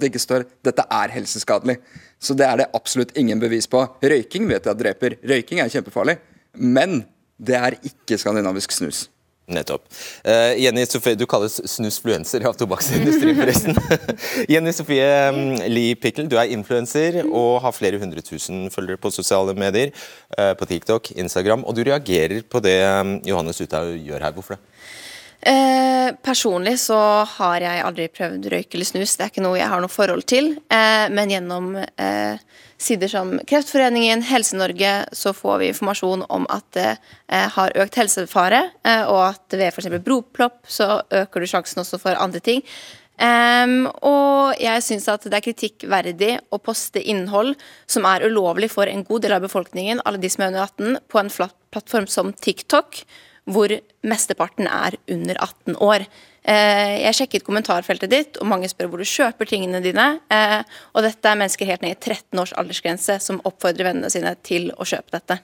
[0.00, 1.78] det ikke står dette er helseskadelig.
[2.18, 3.84] Så det er det absolutt ingen bevis på.
[4.02, 5.18] Røyking vet jeg dreper.
[5.20, 6.16] Røyking er kjempefarlig.
[6.56, 7.02] Men
[7.36, 9.08] det er ikke skandinavisk snus.
[9.46, 9.84] Nettopp.
[10.24, 13.76] Uh, Jenny Sofie, du kalles snusfluenser av tobakksindustrien, forresten.
[14.52, 19.12] Jenny Sofie um, Lee Pikkel, du er influenser og har flere hundre tusen følgere på
[19.12, 19.92] sosiale medier.
[20.38, 21.66] Uh, på TikTok, Instagram.
[21.68, 24.36] Og du reagerer på det um, Johannes Uthaug gjør her.
[24.36, 24.62] Hvorfor det?
[25.44, 26.96] Eh, personlig så
[27.28, 29.16] har jeg aldri prøvd røyk eller snus.
[29.16, 30.54] Det er ikke noe jeg har noe forhold til.
[30.72, 32.40] Eh, men gjennom eh,
[32.80, 36.90] sider som Kreftforeningen, Helse-Norge, så får vi informasjon om at det
[37.28, 39.90] eh, har økt helsefare, eh, og at ved f.eks.
[40.06, 42.64] blodplopp så øker du sjansen også for andre ting.
[43.14, 47.52] Um, og jeg syns at det er kritikkverdig å poste innhold
[47.86, 50.98] som er ulovlig for en god del av befolkningen, alle de som er under 18,
[51.06, 53.04] på en plattform som TikTok
[53.50, 53.72] hvor
[54.06, 56.06] mesteparten er under 18 år.
[56.44, 60.06] Eh, jeg sjekket kommentarfeltet ditt, og mange spør hvor du kjøper tingene dine.
[60.32, 60.60] Eh,
[60.92, 64.70] og dette er mennesker helt ned i 13 års aldersgrense som oppfordrer vennene sine til
[64.76, 65.40] å kjøpe dette.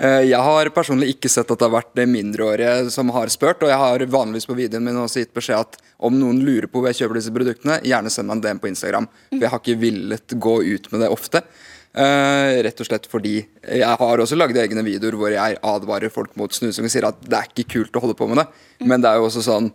[0.00, 3.70] Eh, jeg har personlig ikke sett at det har vært mindreårige som har spurt, og
[3.70, 6.90] jeg har vanligvis på videoen min også gitt beskjed at om noen lurer på hvor
[6.90, 9.10] jeg kjøper disse produktene, gjerne send meg en DM på Instagram.
[9.28, 11.44] For jeg har ikke villet gå ut med det ofte.
[11.92, 13.34] Uh, rett og slett fordi
[13.68, 17.18] jeg har også lagd egne videoer hvor jeg advarer folk mot snusing og sier at
[17.20, 18.46] det er ikke kult å holde på med det.
[18.80, 18.86] Mm.
[18.88, 19.72] Men det er jo også sånn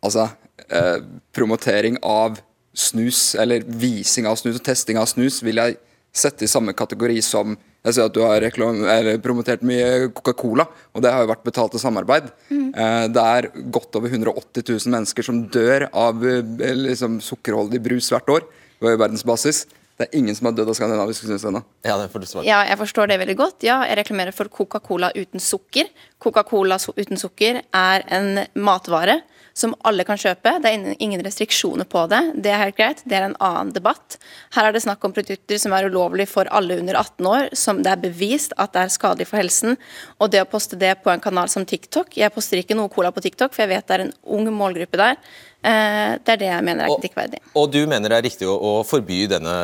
[0.00, 0.30] Altså,
[0.72, 0.98] uh,
[1.36, 2.38] promotering av
[2.72, 5.74] snus, eller vising av snus og testing av snus, vil jeg
[6.08, 7.52] sette i samme kategori som
[7.84, 8.80] jeg ser at du har reklam,
[9.20, 10.64] promotert mye Coca-Cola,
[10.96, 12.30] og det har jo vært betalt til samarbeid.
[12.48, 12.70] Mm.
[12.72, 18.32] Uh, det er godt over 180 000 mennesker som dør av liksom, sukkerholdig brus hvert
[18.38, 18.48] år
[18.80, 19.66] på verdensbasis.
[20.00, 21.60] Det er ingen som har dødd av skandinavisk snus ennå.
[21.84, 23.66] Ja, ja, jeg forstår det veldig godt.
[23.66, 25.90] Ja, jeg reklamerer for Coca-Cola uten sukker.
[26.20, 29.20] Coca-Cola uten sukker er en matvare
[29.56, 30.52] som alle kan kjøpe.
[30.62, 32.20] Det er ingen restriksjoner på det.
[32.44, 33.02] Det er helt greit.
[33.08, 34.16] Det er en annen debatt.
[34.54, 37.82] Her er det snakk om produkter som er ulovlig for alle under 18 år, som
[37.84, 39.78] det er bevist at det er skadelig for helsen.
[40.20, 43.12] Og det å poste det på en kanal som TikTok Jeg poster ikke noe cola
[43.14, 45.18] på TikTok, for jeg vet det er en ung målgruppe der.
[45.60, 47.42] Eh, det er det jeg mener er kritikkverdig.
[47.52, 49.56] Og, og du mener det er riktig å, å forby denne,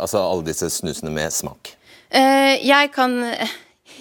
[0.00, 1.76] altså alle disse snusene med smak?
[2.12, 3.20] Eh, jeg kan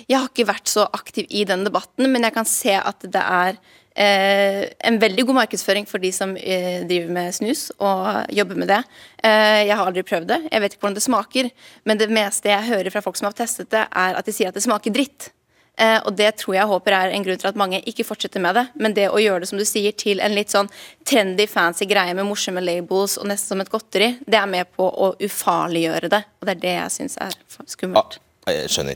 [0.07, 3.21] Jeg har ikke vært så aktiv i den debatten, men jeg kan se at det
[3.21, 3.61] er
[3.95, 8.71] Eh, en veldig god markedsføring for de som eh, driver med snus og jobber med
[8.71, 8.79] det.
[9.19, 11.51] Eh, jeg har aldri prøvd det, jeg vet ikke hvordan det smaker.
[11.83, 14.51] Men det meste jeg hører fra folk som har testet det, er at de sier
[14.51, 15.33] at det smaker dritt.
[15.75, 18.55] Eh, og det tror jeg håper er en grunn til at mange ikke fortsetter med
[18.55, 18.65] det.
[18.79, 20.71] Men det å gjøre det som du sier til en litt sånn
[21.07, 24.87] trendy, fancy greie med morsomme labels og nesten som et godteri, det er med på
[24.87, 26.23] å ufarliggjøre det.
[26.39, 28.21] Og det er det jeg syns er skummelt.
[28.21, 28.30] Ah.
[28.49, 28.95] Jeg skjønner.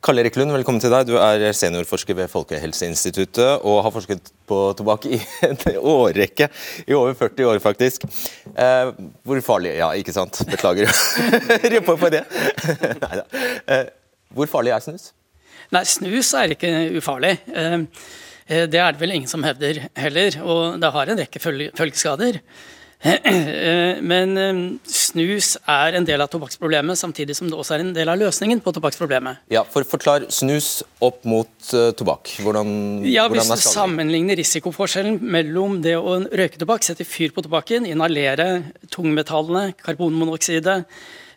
[0.00, 1.04] Karl Erik Lund, velkommen til deg.
[1.04, 6.48] Du er seniorforsker ved Folkehelseinstituttet og har forsket på tobakk i en årrekke.
[6.88, 8.06] I over 40 år, faktisk.
[8.56, 10.40] Eh, hvor farlig Ja, ikke sant.
[10.48, 10.88] Beklager.
[11.90, 12.22] på, på det.
[13.02, 13.26] Neida.
[13.68, 13.84] Eh,
[14.32, 15.10] hvor farlig er snus?
[15.76, 17.34] Nei, snus er ikke ufarlig.
[17.52, 17.76] Eh,
[18.48, 20.40] eh det er det vel ingen som hevder heller.
[20.40, 22.40] Og det har en rekke følgeskader.
[23.04, 28.10] Men eh, snus er en del av tobakksproblemet, samtidig som det også er en del
[28.10, 29.42] av løsningen på tobakksproblemet.
[29.52, 32.32] Ja, for Forklar snus opp mot uh, tobakk.
[32.42, 37.86] Hvordan, ja, Hvis du sammenligner risikoforskjellen mellom det å røyke tobakk, sette fyr på tobakken,
[37.86, 38.48] inhalere
[38.92, 40.82] tungmetallene, karbonmonoksidet,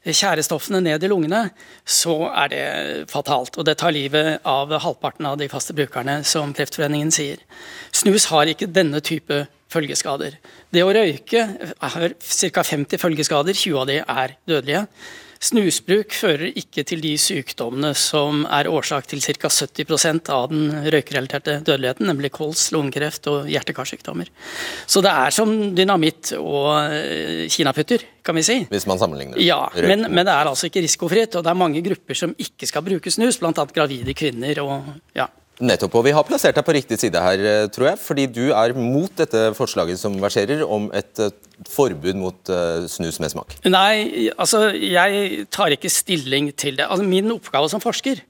[0.07, 1.49] tjærestoffene ned i lungene,
[1.83, 2.65] så er det
[3.11, 3.59] fatalt.
[3.59, 7.43] Og det tar livet av halvparten av de faste brukerne, som Kreftforeningen sier.
[7.91, 10.38] Snus har ikke denne type følgeskader.
[10.73, 11.45] Det å røyke
[11.79, 12.67] har ca.
[12.73, 14.86] 50 følgeskader, 20 av de er dødelige.
[15.39, 19.47] Snusbruk fører ikke til de sykdommene som er årsak til ca.
[19.47, 24.27] 70% av den røykerelaterte dødeligheten, nemlig kols, lungekreft og hjerte-karsykdommer.
[24.84, 28.58] Så det er som dynamitt og eh, kinaputter, kan vi si.
[28.67, 29.39] Hvis man sammenligner.
[29.39, 31.39] Ja, men, men, det er altså ikke risikofritt.
[31.39, 33.53] Og det er mange grupper som ikke skal bruke snus, bl.a.
[33.55, 37.67] gravide kvinner og ja, Nettopp, og Vi har plassert deg på riktig side her, eh,
[37.67, 37.99] tror jeg.
[37.99, 41.33] Fordi du er mot dette forslaget som verserer om et eh,
[41.67, 43.57] forbud mot uh, snus med smak.
[43.67, 46.87] Nei, altså jeg tar ikke stilling til det.
[46.87, 48.21] Altså, min oppgave som forsker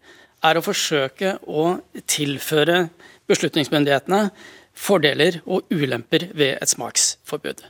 [0.41, 1.75] er å forsøke å
[2.09, 2.87] tilføre
[3.29, 4.31] beslutningsmyndighetene
[4.73, 7.61] fordeler og ulemper ved et smaksforbud.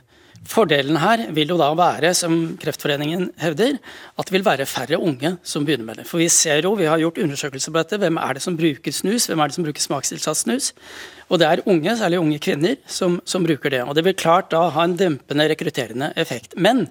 [0.48, 3.76] Fordelen her vil jo da være, som Kreftforeningen hevder,
[4.16, 6.06] at det vil være færre unge som begynner med det.
[6.08, 7.98] For vi ser jo, vi har gjort undersøkelser på dette.
[8.00, 9.28] Hvem er det som bruker snus?
[9.28, 10.70] Hvem er det som bruker smakstilsatt snus?
[11.28, 13.82] Og det er unge, særlig unge kvinner, som, som, bruker det.
[13.84, 16.56] Og det vil klart da ha en dempende, rekrutterende effekt.
[16.56, 16.86] Men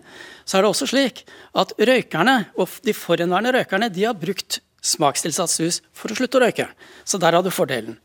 [0.45, 1.25] så er det også slik
[1.57, 6.45] at røykerne, og de forhenværende røykerne, de har brukt smakstilsatt snus for å slutte å
[6.45, 6.69] røyke.
[7.01, 7.97] Så der har du fordelen.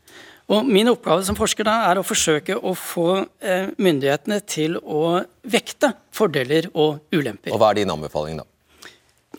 [0.51, 3.07] Og Min oppgave som forsker da er å forsøke å få
[3.41, 7.53] eh, myndighetene til å vekte fordeler og ulemper.
[7.53, 8.45] Og Hva er din anbefaling, da?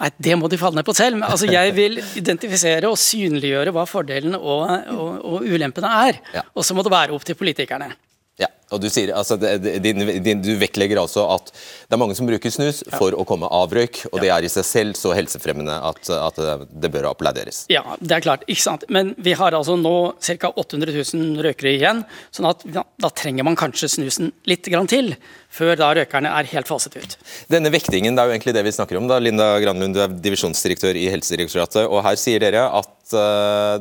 [0.01, 1.17] Nei, Det må de falle ned på selv.
[1.21, 6.21] Men altså, jeg vil identifisere og synliggjøre hva fordelene og, og, og ulempene er.
[6.35, 6.45] Ja.
[6.53, 7.93] Og så må det være opp til politikerne.
[8.37, 12.27] Ja, og du, sier, altså, din, din, du, vektlegger altså at det er mange som
[12.29, 12.99] bruker snus ja.
[12.99, 14.23] for å komme av røyk, og ja.
[14.25, 17.63] det er i seg selv så helsefremmende at, at det bør applauderes.
[17.73, 18.45] Ja, det er klart.
[18.45, 18.85] ikke sant?
[18.93, 20.53] Men vi har altså nå ca.
[20.53, 25.15] 800 000 røykere igjen, sånn at da, da trenger man kanskje snusen litt grann til
[25.57, 27.17] før da røkerne er helt faset ut.
[27.49, 29.09] Denne vektingen, det er jo egentlig det vi snakker om.
[29.09, 29.17] da.
[29.23, 33.81] Linda Granlund, du er divisjonsdirektør i Helsedirektoratet, og her sier dere at uh,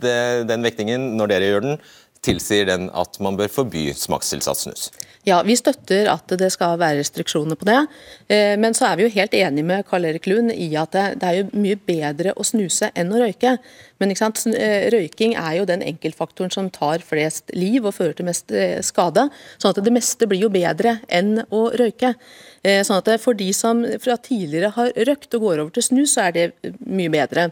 [0.00, 1.80] det, den vektingen, når dere gjør den,
[2.24, 4.90] tilsier den at man bør forby smakstilsatt snus?
[5.28, 7.76] Ja, Vi støtter at det skal være restriksjoner på det.
[8.32, 11.26] Eh, men så er vi jo helt enige med Karl Erik Lund i at det
[11.28, 13.58] er jo mye bedre å snuse enn å røyke.
[14.00, 18.50] Men eh, røyking er jo den enkeltfaktoren som tar flest liv og fører til mest
[18.50, 19.28] eh, skade.
[19.58, 22.14] sånn at det meste blir jo bedre enn å røyke.
[22.60, 26.28] Sånn at For de som fra tidligere har røykt og går over til snus, så
[26.28, 27.50] er det mye bedre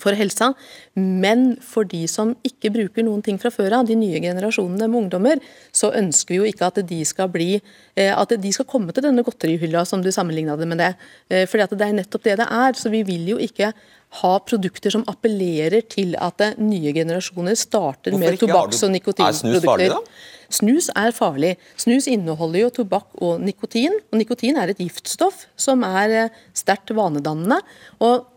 [0.00, 0.52] for helsa,
[0.96, 5.00] men for de som ikke bruker noen ting fra før av, de nye generasjonene med
[5.04, 5.42] ungdommer,
[5.74, 9.04] så ønsker vi jo ikke at de skal bli eh, at de skal komme til
[9.04, 10.92] denne godterihylla som du sammenligna det med det.
[11.28, 12.78] Eh, fordi at det er nettopp det det er.
[12.78, 13.72] Så vi vil jo ikke
[14.22, 19.96] ha produkter som appellerer til at nye generasjoner starter med tobakks- og nikotinprodukter.
[19.96, 21.54] Er snus er farlig.
[21.80, 23.94] Snus inneholder jo tobakk og nikotin.
[24.12, 27.60] og Nikotin er et giftstoff som er eh, sterkt vanedannende.
[28.00, 28.28] og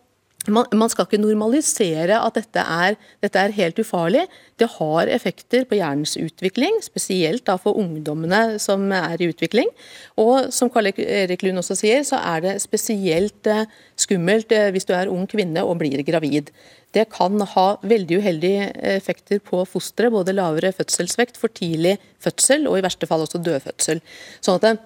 [0.54, 4.26] man, man, skal ikke normalisere at dette er, dette er, helt ufarlig.
[4.60, 9.72] Det har effekter på hjernens utvikling, spesielt da for ungdommene som er i utvikling.
[10.22, 13.66] Og som Karl Erik Lund også sier, så er det spesielt eh,
[14.00, 16.52] skummelt eh, hvis du er ung kvinne og blir gravid.
[16.96, 22.80] Det kan ha veldig uheldige effekter på fosteret, både lavere fødselsvekt, for tidlig fødsel og
[22.80, 24.00] i verste fall også dødfødsel.
[24.40, 24.86] Sånn at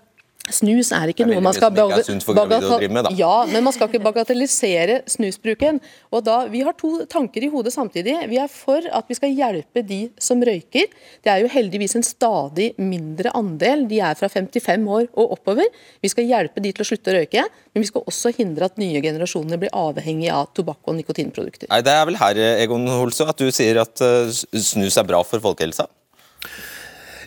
[0.53, 5.79] Snus er ikke noe man skal med, ja, men man skal ikke bagatellisere snusbruken.
[6.13, 8.15] Og da, Vi har to tanker i hodet samtidig.
[8.29, 10.89] Vi er for at vi skal hjelpe de som røyker.
[11.23, 13.85] Det er jo heldigvis en stadig mindre andel.
[13.89, 15.69] De er fra 55 år og oppover.
[16.01, 18.79] Vi skal hjelpe de til å slutte å røyke, men vi skal også hindre at
[18.81, 21.69] nye generasjoner blir avhengige av tobakk og nikotinprodukter.
[21.69, 25.21] Nei, Det er vel her Egon Holse, at du sier at eh, snus er bra
[25.27, 25.87] for folkehelsa?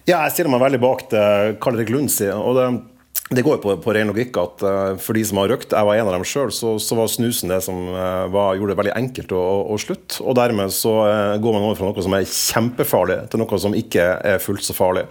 [0.02, 1.26] Ja, jeg stiller meg veldig bak det
[1.62, 2.34] Karl Erik Lund sier.
[2.34, 2.66] og det
[3.30, 5.98] det går på, på ren logikk at uh, for de som har røkt, jeg var
[5.98, 8.96] en av dem sjøl, så, så, var snusen det som uh, var, gjorde det veldig
[8.98, 10.18] enkelt å, å, å slutte.
[10.26, 13.76] Og dermed så uh, går man over fra noe som er kjempefarlig, til noe som
[13.78, 14.04] ikke
[14.34, 15.06] er fullt så farlig.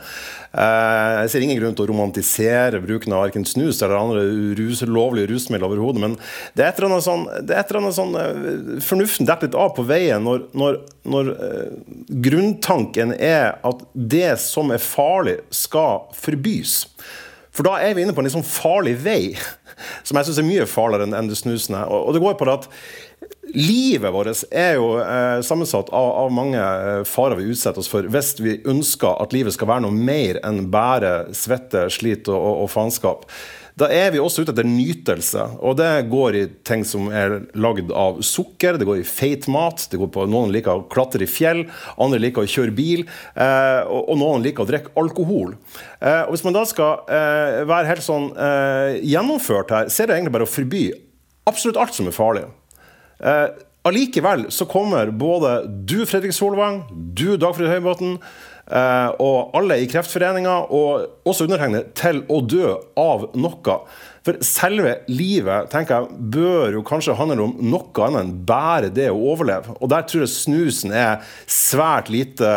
[0.52, 4.26] jeg ser ingen grunn til å romantisere bruken av verken snus eller andre
[4.60, 6.18] rus, lovlige rusmidler overhodet, men
[6.54, 9.58] det er et eller annet sånn, det er et eller annet sånn Fornuften detter litt
[9.58, 10.80] av på veien når, når,
[11.16, 11.34] når
[12.28, 16.82] grunntanken er at det som er farlig, skal forbys.
[17.52, 19.34] For da er vi inne på en litt sånn farlig vei,
[20.08, 21.92] som jeg syns er mye farligere enn det snusen er.
[21.92, 22.70] Og det går på at
[23.52, 28.08] livet vårt er jo eh, sammensatt av, av, mange eh, farer vi utsetter oss for
[28.08, 32.62] hvis vi ønsker at livet skal være noe mer enn bare svette, slit og, og,
[32.64, 33.28] og faenskap.
[33.82, 37.90] Da er vi også ute etter nytelse, og det går i ting som er lagd
[37.98, 41.30] av sukker, det går i feit mat, det går på noen liker å klatre i
[41.30, 41.64] fjell,
[41.98, 45.56] andre liker å kjøre bil, eh, og, og, noen liker å drikke alkohol.
[45.98, 50.12] Eh, og Hvis man da skal eh, være helt sånn eh, gjennomført her, så er
[50.12, 50.86] det egentlig bare å forby
[51.50, 52.46] absolutt alt som er farlig.
[53.18, 53.48] Eh,
[53.90, 56.84] allikevel så kommer både du, Fredrik Solvang,
[57.18, 58.20] du, Dagfrid Høybråten,
[58.70, 63.78] og alle i Kreftforeninga, og også undertegnede, til å dø av noe.
[64.22, 69.08] For selve livet tenker jeg, bør jo kanskje handle om noe annet enn bare det
[69.10, 69.74] å overleve.
[69.82, 72.52] Og der tror jeg snusen er svært lite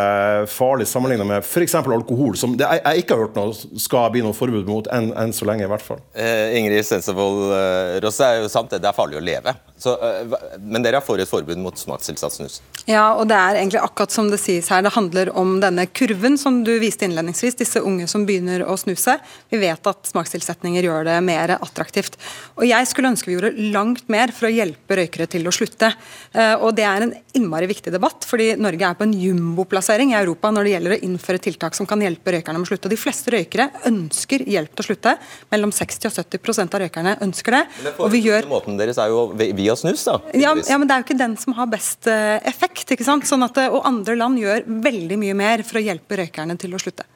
[0.51, 1.73] farlig sammenlignet med f.eks.
[1.81, 5.33] alkohol, som jeg, jeg, ikke har hørt noe skal bli noe forbud mot enn, enn
[5.33, 6.03] så lenge, i hvert fall.
[6.13, 9.55] Eh, Ingrid Stensevold uh, Rosse, er jo sant det, det er farlig å leve.
[9.81, 12.59] Så, uh, men dere er for et forbud mot smakstilsatt snus?
[12.85, 14.85] Ja, og det er egentlig akkurat som det sies her.
[14.85, 19.17] Det handler om denne kurven som du viste innledningsvis, disse unge som begynner å snuse.
[19.49, 22.17] Vi vet at smakstilsetninger gjør det mer mer attraktivt.
[22.59, 25.93] Og Jeg skulle ønske vi gjorde langt mer for å hjelpe røykere til å slutte.
[26.33, 30.19] Eh, og Det er en innmari viktig debatt, fordi Norge er på en jumboplassering i
[30.19, 32.87] Europa når det gjelder å innføre tiltak som kan hjelpe røykerne med å slutte.
[32.87, 35.15] Og De fleste røykere ønsker hjelp til å slutte.
[35.51, 37.63] Mellom 60 og 70% av røykerne ønsker det.
[37.83, 38.49] Men Og vi gjør...
[38.51, 40.19] Måten deres er jo via snus, da.
[40.33, 42.91] Ja, ja, men Det er jo ikke den som har best eh, effekt.
[42.91, 43.25] ikke sant?
[43.25, 46.81] Sånn at, og Andre land gjør veldig mye mer for å hjelpe røykerne til å
[46.81, 47.07] slutte.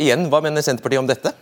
[0.00, 1.34] Igjen, Hva mener Senterpartiet om dette?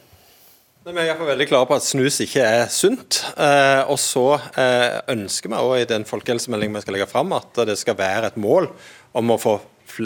[0.91, 3.21] Vi er iallfall veldig klare på at snus ikke er sunt.
[3.39, 4.25] Eh, og så
[4.59, 8.39] eh, ønsker vi i den folkehelsemeldingen vi skal legge fram, at det skal være et
[8.41, 8.67] mål
[9.19, 9.53] om å få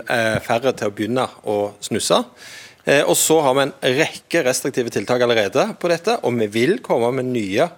[0.03, 2.18] eh, færre til å begynne å snuse.
[2.85, 6.77] Eh, og så har vi en rekke restriktive tiltak allerede på dette, og vi vil
[6.85, 7.70] komme med nye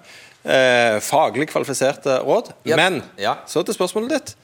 [0.43, 2.51] eh, faglig kvalifiserte råd.
[2.75, 3.39] Men Ja.
[3.47, 4.35] så til spørsmålet ditt.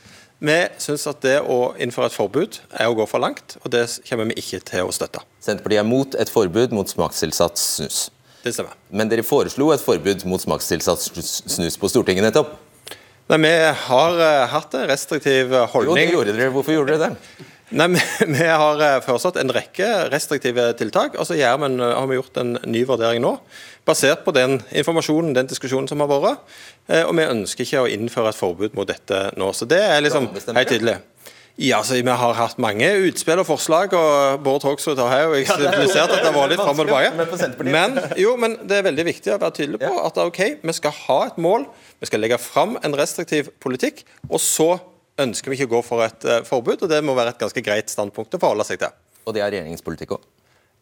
[0.42, 3.88] Vi syns at det å innføre et forbud er å gå for langt, og det
[4.06, 5.22] kommer vi ikke til å støtte.
[5.42, 8.08] Senterpartiet er mot et forbud mot smakstilsatt snus.
[8.42, 8.74] Det stemmer.
[8.90, 12.56] Men dere foreslo et forbud mot smakstilsatt snus- på Stortinget nettopp.
[13.30, 13.52] Nei, Vi
[13.86, 16.10] har eh, hatt en restriktiv holdning.
[16.10, 16.50] Jo, det gjorde dere.
[16.54, 17.48] Hvorfor gjorde dere det?
[17.72, 18.00] Nei, vi,
[18.36, 22.36] vi har eh, foreslått en rekke restriktive tiltak, og så vi en- har vi gjort
[22.42, 23.36] en ny vurdering nå.
[23.88, 26.42] Basert på den informasjonen, den diskusjonen som har vært.
[26.90, 29.52] Eh, Og vi ønsker ikke å innføre et forbud mot dette nå.
[29.54, 30.98] Så det er liksom helt tydelig.
[31.60, 36.08] Ja, så Vi har hatt mange utspill og forslag, og Bård Hoksrud har jo eksemplifisert
[36.08, 37.66] at det har vært litt fram og tilbake.
[37.68, 40.96] Men, jo, men det er veldig viktig å være tydelig på at ok, vi skal
[41.02, 41.66] ha et mål,
[42.00, 44.70] vi skal legge fram en restriktiv politikk, og så
[45.20, 47.64] ønsker vi ikke å gå for et eh, forbud, og det må være et ganske
[47.64, 48.96] greit standpunkt å forholde seg til.
[49.28, 50.24] Og det er regjeringens politikk òg?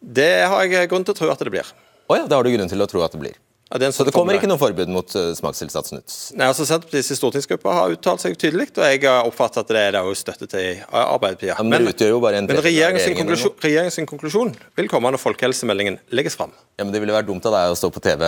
[0.00, 1.74] Det har jeg grunn til å tro at det blir.
[2.10, 3.34] Å ja, det har du grunn til å tro at det blir.
[3.70, 6.14] Ja, Så det kommer ikke noe forbud mot uh, smakstilsatt snus?
[6.34, 9.94] Nei, altså Senterpartiets stortingsgruppe har uttalt seg tydelig, og jeg har oppfattet at det er
[9.94, 11.52] det også støtte til i Arbeiderpartiet.
[11.52, 15.12] Ja, men det utgjør jo bare en men regjeringens, regjeringen konklusjon, regjeringens konklusjon vil komme
[15.14, 16.50] når folkehelsemeldingen legges fram.
[16.80, 18.26] Ja, men Det ville vært dumt av deg å stå på TV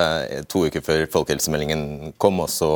[0.52, 2.70] to uker før folkehelsemeldingen kom, og så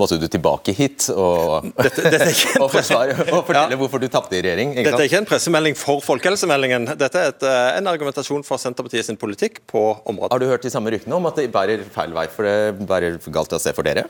[0.00, 1.68] måtte du tilbake hit og,
[2.62, 4.74] og forsvare og fortelle hvorfor du tapte i regjering.
[4.74, 6.90] ikke Dette er ikke en pressemelding for folkehelsemeldingen.
[6.98, 10.32] Dette er et, eh, en argumentasjon for Senterpartiet sin politikk på området.
[10.34, 13.20] Har du hørt de samme ryktene om at det bærer feil vei, for det bærer
[13.34, 14.08] galt av sted for dere?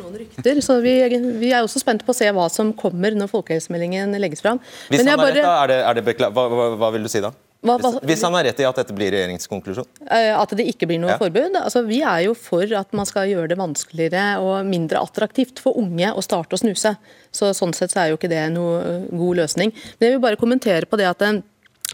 [0.00, 0.94] noen rykter, så vi,
[1.40, 4.60] vi er også spente på å se hva som kommer når folkehelsemeldingen legges fram.
[4.88, 7.12] Hvis han er rett, da, er det, er det bekla hva, hva, hva vil du
[7.12, 7.32] si da?
[7.62, 9.84] Hva- hva- Hvis, han har rett i at dette blir regjeringskonklusjon?
[9.84, 10.40] konklusjon?
[10.40, 11.18] At det ikke blir noe Ja.
[11.18, 11.52] forbud.
[11.60, 15.74] Altså, vi er jo for at man skal gjøre det vanskeligere og mindre attraktivt for
[15.76, 16.96] unge å starte å snuse.
[17.30, 19.72] Så Sånn sett så er jo ikke det noe eh, god løsning.
[20.00, 21.42] Men jeg vil bare kommentere på det at eh,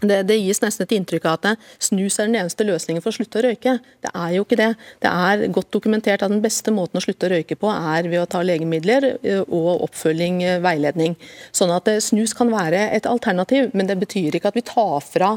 [0.05, 3.17] det, det gis nesten et inntrykk av at snus er den eneste løsningen for å
[3.17, 3.77] slutte å røyke.
[4.05, 4.69] Det er jo ikke det.
[5.03, 8.21] Det er godt dokumentert at den beste måten å slutte å røyke på er ved
[8.21, 11.17] å ta legemidler eh, og oppfølging, eh, veiledning.
[11.55, 15.01] Sånn at eh, snus kan være et alternativ, men det betyr ikke at vi tar
[15.05, 15.33] fra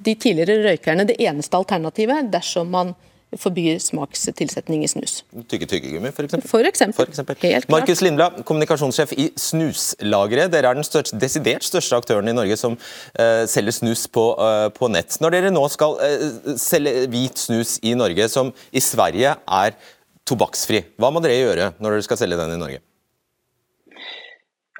[0.00, 2.94] de tidligere røykerne det eneste alternativet dersom man
[3.38, 5.20] forbyr smakstilsetning i snus.
[5.50, 6.34] Tygge tyggegummi, f.eks.?
[6.50, 7.06] For eksempel.
[7.10, 7.68] Helt klart.
[7.70, 10.50] Markus Lindblad, kommunikasjonssjef i Snuslageret.
[10.52, 14.66] Dere er den største, desidert største aktøren i Norge som uh, selger snus på, uh,
[14.74, 15.20] på nett.
[15.22, 19.78] Når dere nå skal uh, selge hvit snus i Norge, som i Sverige er
[20.26, 22.82] tobakksfri, hva må dere gjøre når dere skal selge den i Norge?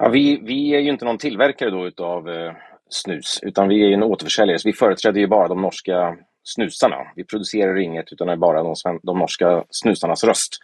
[0.01, 2.53] Ja, vi, vi är ju inte någon tillverkare då utav eh,
[2.89, 4.59] snus, utan vi är jo en återförsäljare.
[4.59, 6.97] Så vi företräder ju bara de norska snusarna.
[7.15, 10.57] Vi producerar inget, utan det är bara de, de norska snusarnas röst.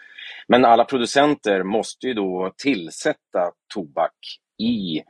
[0.47, 4.13] Men alla producenter måste ju då tillsätta tobak
[4.57, 5.01] i,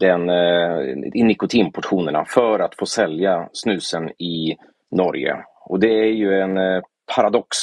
[0.00, 0.80] den, eh,
[1.14, 4.56] i nikotinportionerna för att få sälja snusen i
[4.90, 5.36] Norge.
[5.64, 6.82] Och det är ju en eh,
[7.14, 7.56] paradox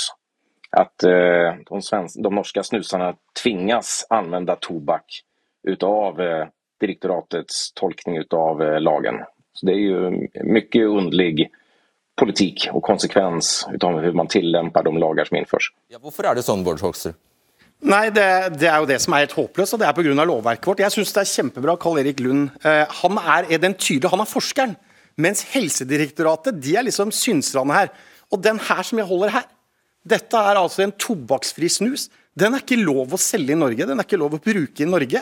[0.69, 5.05] att eh, de, svensk, de norska snusarna tvingas använda tobak
[5.67, 6.17] utav
[6.79, 9.15] direktoratets tolkning utav lagen.
[9.53, 11.51] Så det är ju mycket undlig
[12.15, 15.71] politik och konsekvens utav hur man tillämpar de lagar som införs.
[15.89, 17.17] Ja, hvorfor er det sånn, Bård Hoksrud?
[17.83, 18.25] Nei, det,
[18.61, 20.23] det er jo det som er helt håpløst, og det er pga.
[20.23, 20.83] lovverket vårt.
[20.85, 21.75] Jeg syns det er kjempebra.
[21.75, 24.75] Karl Erik Lund eh, han er, er den tydelige, han er forskeren.
[25.19, 27.91] Mens Helsedirektoratet de er liksom synserne her.
[28.31, 29.49] Og den her som jeg holder her,
[30.07, 32.07] dette er altså en tobakksfri snus.
[32.39, 34.89] Den er ikke lov å selge i Norge, den er ikke lov å bruke i
[34.89, 35.21] Norge.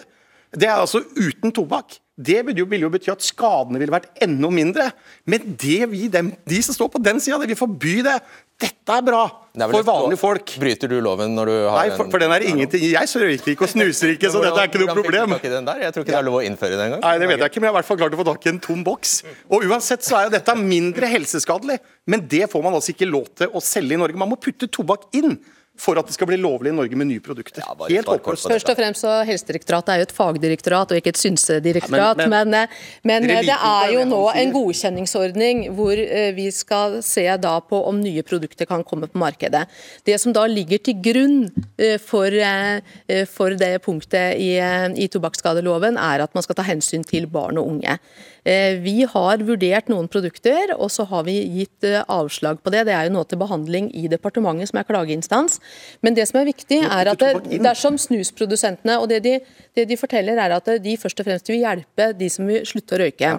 [0.51, 1.99] Det er altså uten tobakk.
[2.21, 4.89] Det ville jo, vil jo bety at skadene ville vært enda mindre.
[5.29, 8.17] Men det vi, dem, de som står på den sida, vil forby det.
[8.61, 9.21] Dette er bra
[9.55, 10.51] Det er for vanlige folk.
[10.61, 12.83] Bryter du loven når du har Nei, for, for den er ingenting.
[12.91, 15.33] Jeg røyker ikke og snuser ikke, så dette er ikke noe problem.
[15.39, 15.71] den?
[15.81, 17.01] Jeg tror ikke det er lov å innføre det engang.
[17.07, 18.45] Nei, det vet jeg ikke, men jeg har i hvert fall klart å få tak
[18.45, 19.15] i en tom boks.
[19.49, 21.79] Og uansett så er jo dette mindre helseskadelig,
[22.11, 24.21] men det får man altså ikke lov til å selge i Norge.
[24.21, 25.39] Man må putte tobakk inn
[25.81, 27.63] for at det skal bli lovlig i Norge med nye produkter.
[27.89, 28.45] Helt håpløst.
[28.51, 32.21] Først og fremst så Helsedirektoratet er jo et fagdirektorat og ikke et synsedirektorat.
[32.21, 32.67] Ja, men- men
[33.03, 37.79] men, men det er jo nå en godkjenningsordning hvor eh, vi skal se da på
[37.87, 39.65] om nye produkter kan komme på markedet.
[40.05, 44.89] Det som da ligger til grunn eh, for, eh, eh, for det punktet i, eh,
[44.95, 47.97] i tobakksskadeloven, er at man skal ta hensyn til barn og unge.
[48.45, 52.85] Eh, Vi har vurdert noen produkter, og så har vi gitt eh, avslag på det.
[52.87, 55.59] Det er jo nå til behandling i departementet, som er klageinstans.
[56.01, 59.37] Men det som er viktig, er at det, dersom snusprodusentene og det de,
[59.77, 62.97] det de forteller, er at de først og fremst vil hjelpe de som vil slutte
[62.97, 63.37] å røyke.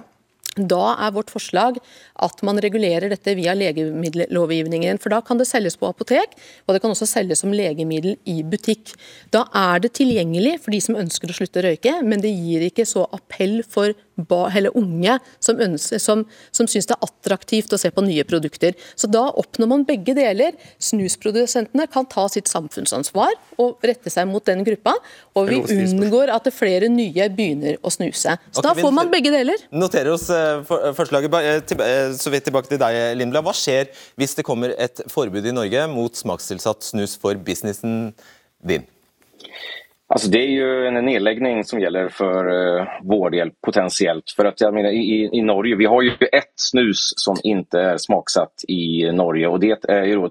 [0.52, 1.78] Da er vårt forslag
[2.20, 4.98] at man regulerer dette via legemiddellovgivningen.
[5.00, 6.34] For da kan det selges på apotek,
[6.66, 8.92] og det kan også selges som legemiddel i butikk.
[9.32, 12.66] Da er det tilgjengelig for de som ønsker å slutte å røyke, men det gir
[12.68, 17.78] ikke så appell for eller unge som, ønsker, som, som syns det er attraktivt å
[17.80, 18.76] se på nye produkter.
[18.94, 20.56] Så da oppnår man begge deler.
[20.82, 24.94] Snusprodusentene kan ta sitt samfunnsansvar og rette seg mot den gruppa,
[25.38, 28.36] og vi unngår at det flere nye begynner å snuse.
[28.50, 29.66] Så okay, da får man begge deler.
[29.72, 31.38] Noterer oss eh, eh, forslaget.
[31.72, 33.44] Eh, Så vidt tilbake til deg, Lindblad.
[33.46, 33.90] Hva skjer
[34.20, 38.12] hvis det kommer et forbud i Norge mot smakstilsatt snus for businessen
[38.62, 38.86] din?
[40.12, 44.30] Alltså det är ju en nedläggning som gäller för uh, vår del potentiellt.
[44.30, 47.96] För att jag menar, i, i Norge, vi har ju ett snus som inte är
[47.96, 50.30] smaksatt i Norge och det är ju då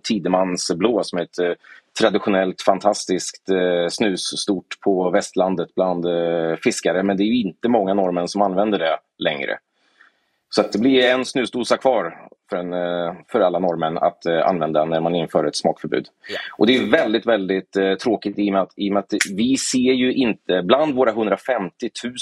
[0.75, 1.51] blå som är ett eh,
[1.99, 7.03] traditionellt fantastiskt eh, snus stort på västlandet bland eh, fiskare.
[7.03, 9.57] Men det är ju inte många norrmän som använder det längre.
[10.49, 14.47] Så att det blir en snusdosa kvar för, en, eh, för alla norrmän att eh,
[14.47, 16.07] använda när man inför ett smakförbud.
[16.57, 19.13] Och det är väldigt, väldigt eh, tråkigt i och, med att, i och med att
[19.35, 22.13] vi ser ju inte, bland våra 150 000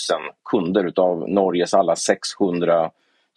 [0.50, 2.92] kunder utav Norges alla 600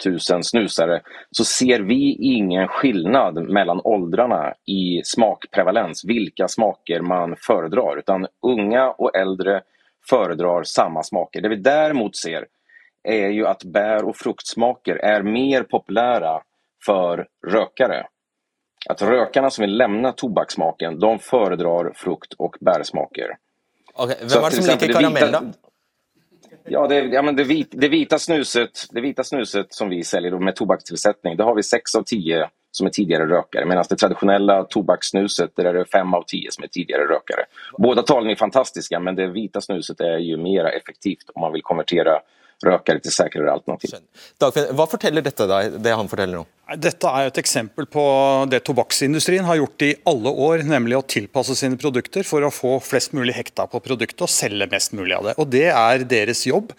[0.07, 7.99] 000 snusare, så ser vi ingen skillnad mellan åldrarna i smakprevalens, vilka smaker man föredrar.
[7.99, 9.61] Utan unga och äldre
[10.09, 11.40] föredrar samma smaker.
[11.40, 12.47] Det vi däremot ser
[13.05, 16.43] är ju att bär och fruktsmaker är mer populära
[16.87, 18.07] för rökare.
[18.89, 23.37] Att rökarna som vill lämna tobaksmaken, de föredrar frukt och bärsmaker.
[23.95, 25.43] Okay, Vem er det som liker karamell, da?
[26.64, 30.30] Ja, det, ja men det, vit, det, vita snuset, det vita snuset som vi säljer
[30.30, 33.66] då med tobakstillsättning, det har vi 6 av 10 som är tidigare rökare.
[33.66, 37.45] Medan det traditionella tobakssnuset, där är det 5 av 10 som är tidigare rökare.
[37.78, 41.62] Båda talen är fantastiska, men det vita snuset är ju mer effektivt om man vill
[41.62, 42.18] konvertera
[42.64, 43.94] rökare till sikrere alternativ.
[44.40, 46.44] Dagfinn, hva forteller dette deg, det han forteller nå?
[46.78, 48.02] Dette er et eksempel på
[48.48, 52.76] det tobakksindustrien har gjort i alle år, nemlig å tilpasse sine produkter for å få
[52.84, 55.34] flest mulig hekta på produktet og selge mest mulig av det.
[55.42, 56.72] Og Det er deres jobb.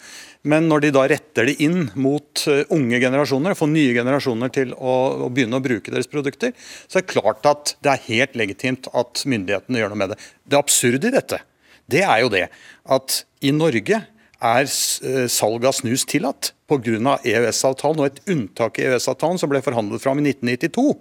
[0.44, 4.74] Men når de da retter det inn mot eh, unge generasjoner, får nye generasjoner til
[4.76, 6.52] å, å begynne å bruke deres produkter,
[6.84, 10.18] så er det klart at det er helt legitimt at myndighetene gjør noe med det.
[10.44, 11.40] Det absurde i dette,
[11.88, 12.44] det er jo det
[12.92, 14.02] at i Norge
[14.44, 17.18] er eh, salg av snus tillatt pga.
[17.24, 20.92] EØS-avtalen og et unntak i EØS-avtalen som ble forhandlet fram i 1992.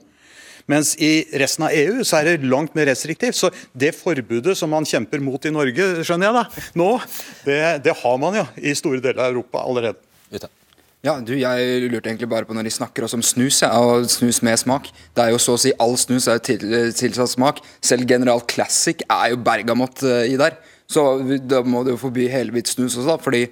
[0.72, 3.36] Mens i resten av EU så er det langt mer restriktivt.
[3.36, 6.90] Så det forbudet som man kjemper mot i Norge, skjønner jeg da, nå,
[7.44, 10.00] det, det har man jo i store deler av Europa allerede.
[11.04, 14.08] Ja, du, Jeg lurte egentlig bare på når de snakker også om snus, ja, og
[14.08, 14.88] snus med smak.
[15.12, 17.60] Det er jo så å si All snus er tilsatt smak.
[17.84, 20.56] Selv General Classic er jo bergamott eh, i der.
[20.90, 21.06] Så
[21.48, 23.44] da må du jo forby helhvit snus også, da, fordi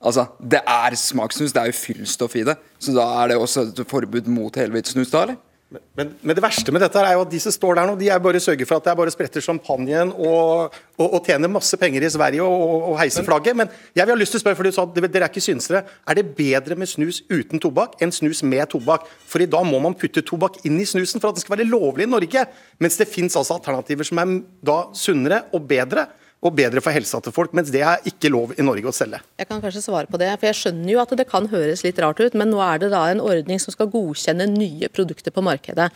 [0.00, 1.52] altså, det er smakssnus.
[1.52, 2.56] Det er jo fyllstoff i det.
[2.78, 5.42] Så da er det også et forbud mot helhvit snus, da, eller?
[5.68, 8.06] Men, men det verste med dette er jo at de som står der nå, de
[8.08, 11.76] er bare sørger for at det er bare spretter champagnen og, og, og tjener masse
[11.76, 13.58] penger i Sverige og, og, og heiser flagget.
[13.58, 15.44] Men jeg vil ha lyst til å spørre, for du sa at dere er ikke
[15.44, 15.82] synsere.
[16.08, 19.04] Er det bedre med snus uten tobakk enn snus med tobakk?
[19.28, 21.68] For i dag må man putte tobakk inn i snusen for at den skal være
[21.68, 22.46] lovlig i Norge.
[22.80, 26.06] Mens det fins altså alternativer som er da sunnere og bedre.
[26.38, 29.18] Og bedre for helsa til folk, mens det er ikke lov i Norge å selge.
[29.40, 31.98] Jeg kan kanskje svare på det, for jeg skjønner jo at det kan høres litt
[31.98, 35.42] rart ut, men nå er det da en ordning som skal godkjenne nye produkter på
[35.42, 35.88] markedet.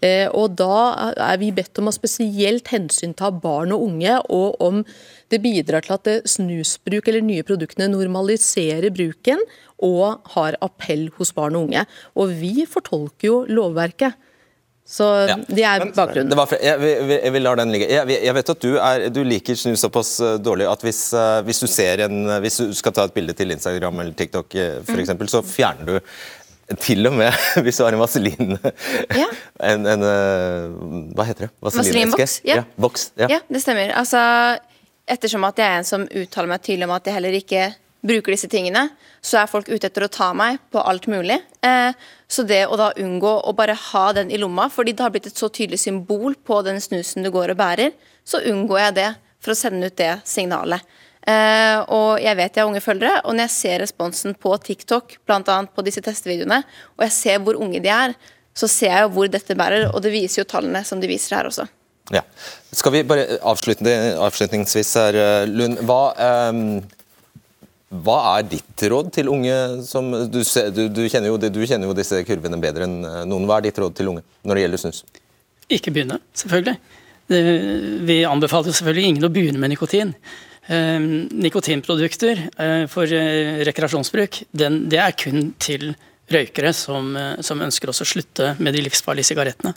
[0.00, 4.84] Eh, og Da er vi bedt om å spesielt hensynta barn og unge, og om
[5.30, 9.42] det bidrar til at snusbruk eller nye produktene normaliserer bruken
[9.82, 11.84] og har appell hos barn og unge.
[12.14, 14.14] Og vi fortolker jo lovverket.
[14.90, 15.06] Så
[15.46, 16.32] det er bakgrunnen.
[16.32, 17.86] Det var, jeg, jeg, jeg vil la den ligge.
[17.92, 21.36] Jeg, jeg vet at du, er, du liker snus såpass eh, dårlig at hvis, eh,
[21.46, 24.80] hvis, du ser en, hvis du skal ta et bilde til Instagram eller TikTok, eh,
[24.82, 25.04] for Mm.
[25.04, 27.34] eksempel, så fjerner du til og med
[27.66, 28.56] hvis du har en vaselin
[29.70, 30.74] en, en, eh,
[31.14, 31.52] Hva heter det?
[31.66, 32.34] Vaselinboks?
[32.46, 32.60] Ja.
[32.60, 33.30] Ja, boks, ja.
[33.36, 33.94] Ja, det stemmer.
[33.98, 34.18] Altså,
[35.10, 37.68] ettersom at jeg er en som uttaler meg tydelig om at jeg heller ikke
[38.06, 38.88] bruker disse tingene,
[39.20, 41.36] så er folk ute etter å ta meg på alt mulig.
[41.66, 41.92] Eh,
[42.30, 45.28] så det å da unngå å bare ha den i lomma, fordi det har blitt
[45.28, 47.92] et så tydelig symbol på den snusen du går og bærer,
[48.24, 49.10] så unngår jeg det
[49.40, 50.84] for å sende ut det signalet.
[51.28, 55.18] Eh, og jeg vet jeg har unge følgere, og når jeg ser responsen på TikTok,
[55.28, 55.58] bl.a.
[55.68, 56.62] på disse testvideoene,
[56.96, 58.16] og jeg ser hvor unge de er,
[58.56, 61.36] så ser jeg jo hvor dette bærer, og det viser jo tallene som de viser
[61.36, 61.68] her også.
[62.10, 62.24] Ja.
[62.74, 65.78] Skal vi bare avslutningsvis her, eh, Lund.
[65.86, 66.00] Hva,
[66.50, 66.80] um,
[67.90, 71.96] hva er ditt råd til unge som du, du, du, kjenner jo, du, kjenner jo,
[71.98, 73.48] disse kurvene bedre enn eh, noen.
[73.50, 75.00] Hva er ditt råd til unge når det gjelder snus?
[75.70, 76.76] Ikke begynne, selvfølgelig.
[77.30, 80.14] Vi anbefaler selvfølgelig ingen å begynne med nikotin.
[80.70, 83.10] Ehm, nikotinprodukter eh, for
[83.66, 85.92] rekreasjonsbruk, den, det er kun til
[86.30, 89.74] røykere som, eh, som, ønsker også å slutte med de livsfarlige sigarettene.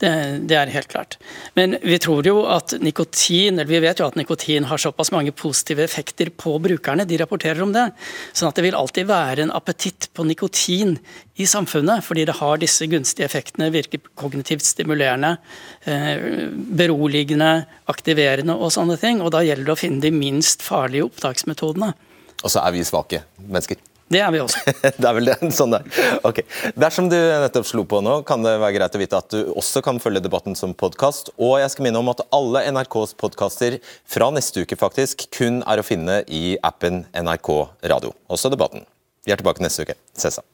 [0.00, 0.12] Det,
[0.48, 1.18] det, er helt klart.
[1.58, 5.34] Men vi tror jo at nikotin, eller vi vet jo at nikotin har såpass mange
[5.36, 7.90] positive effekter på brukerne, de rapporterer om det.
[8.32, 10.96] Sånn at det vil alltid være en appetitt på nikotin
[11.40, 15.36] i samfunnet, fordi det har disse gunstige effektene, virker kognitivt stimulerende,
[15.84, 16.48] eh,
[16.80, 19.20] beroligende, aktiverende og sånne ting.
[19.24, 21.92] Og da gjelder det å finne de minst farlige opptaksmetodene.
[22.40, 23.89] Og så er vi svake mennesker.
[24.10, 24.58] Det er vi også.
[24.98, 25.84] det er vel det, sånn der.
[26.26, 26.42] Ok.
[26.74, 29.84] Dersom du nettopp slo på nå, kan det være greit å vite at du også
[29.86, 31.30] kan følge debatten som podkast.
[31.38, 33.78] Og jeg skal minne om at alle NRKs podkaster
[34.10, 37.52] fra neste uke faktisk kun er å finne i appen NRK
[37.92, 38.16] Radio.
[38.26, 38.82] Også debatten.
[39.22, 39.94] Vi er tilbake neste uke.
[40.18, 40.46] Ses da.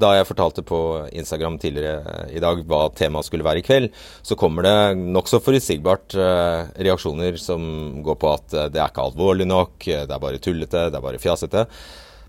[0.00, 0.80] Da jeg fortalte på
[1.12, 3.90] Instagram tidligere i dag hva temaet skulle være i kveld,
[4.24, 7.60] så kommer det nokså forutsigbart eh, reaksjoner som
[8.06, 11.04] går på at eh, det er ikke alvorlig nok, det er bare tullete, det er
[11.04, 11.66] bare fjasete.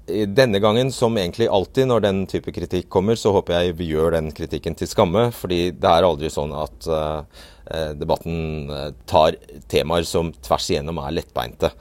[0.09, 4.15] Denne gangen, som egentlig alltid når den type kritikk kommer, så håper jeg vi gjør
[4.17, 5.29] den kritikken til skamme.
[5.35, 8.71] Fordi det er aldri sånn at uh, debatten
[9.09, 9.37] tar
[9.71, 11.71] temaer som tvers igjennom er lettbeinte.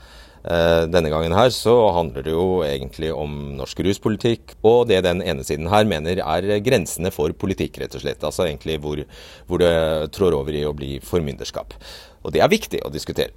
[0.40, 5.44] Denne gangen her så handler det jo egentlig om norsk ruspolitikk, og det den ene
[5.44, 8.24] siden her mener er grensene for politikk, rett og slett.
[8.24, 9.02] Altså egentlig hvor,
[9.50, 9.74] hvor det
[10.16, 11.76] trår over i å bli formynderskap.
[12.24, 13.36] Og det er viktig å diskutere.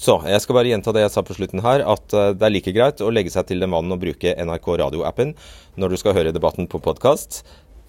[0.00, 2.54] Så jeg skal bare gjenta det jeg sa på slutten her, at eh, det er
[2.54, 5.34] like greit å legge seg til den vanen å bruke NRK Radio-appen
[5.80, 7.42] når du skal høre debatten på podkast,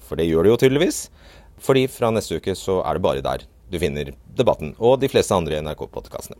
[0.03, 1.05] for det gjør du jo tydeligvis.
[1.63, 5.37] Fordi fra neste uke så er det bare der du finner debatten, og de fleste
[5.37, 6.35] andre NRK-podkastene.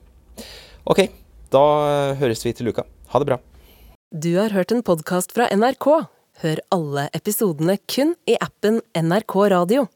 [0.92, 1.06] Ok,
[1.56, 2.84] da eh, høres vi til uka.
[3.14, 3.40] Ha det bra.
[4.12, 5.88] Du har hørt en podkast fra NRK.
[6.44, 9.88] Hør alle episodene kun i appen NRK Radio.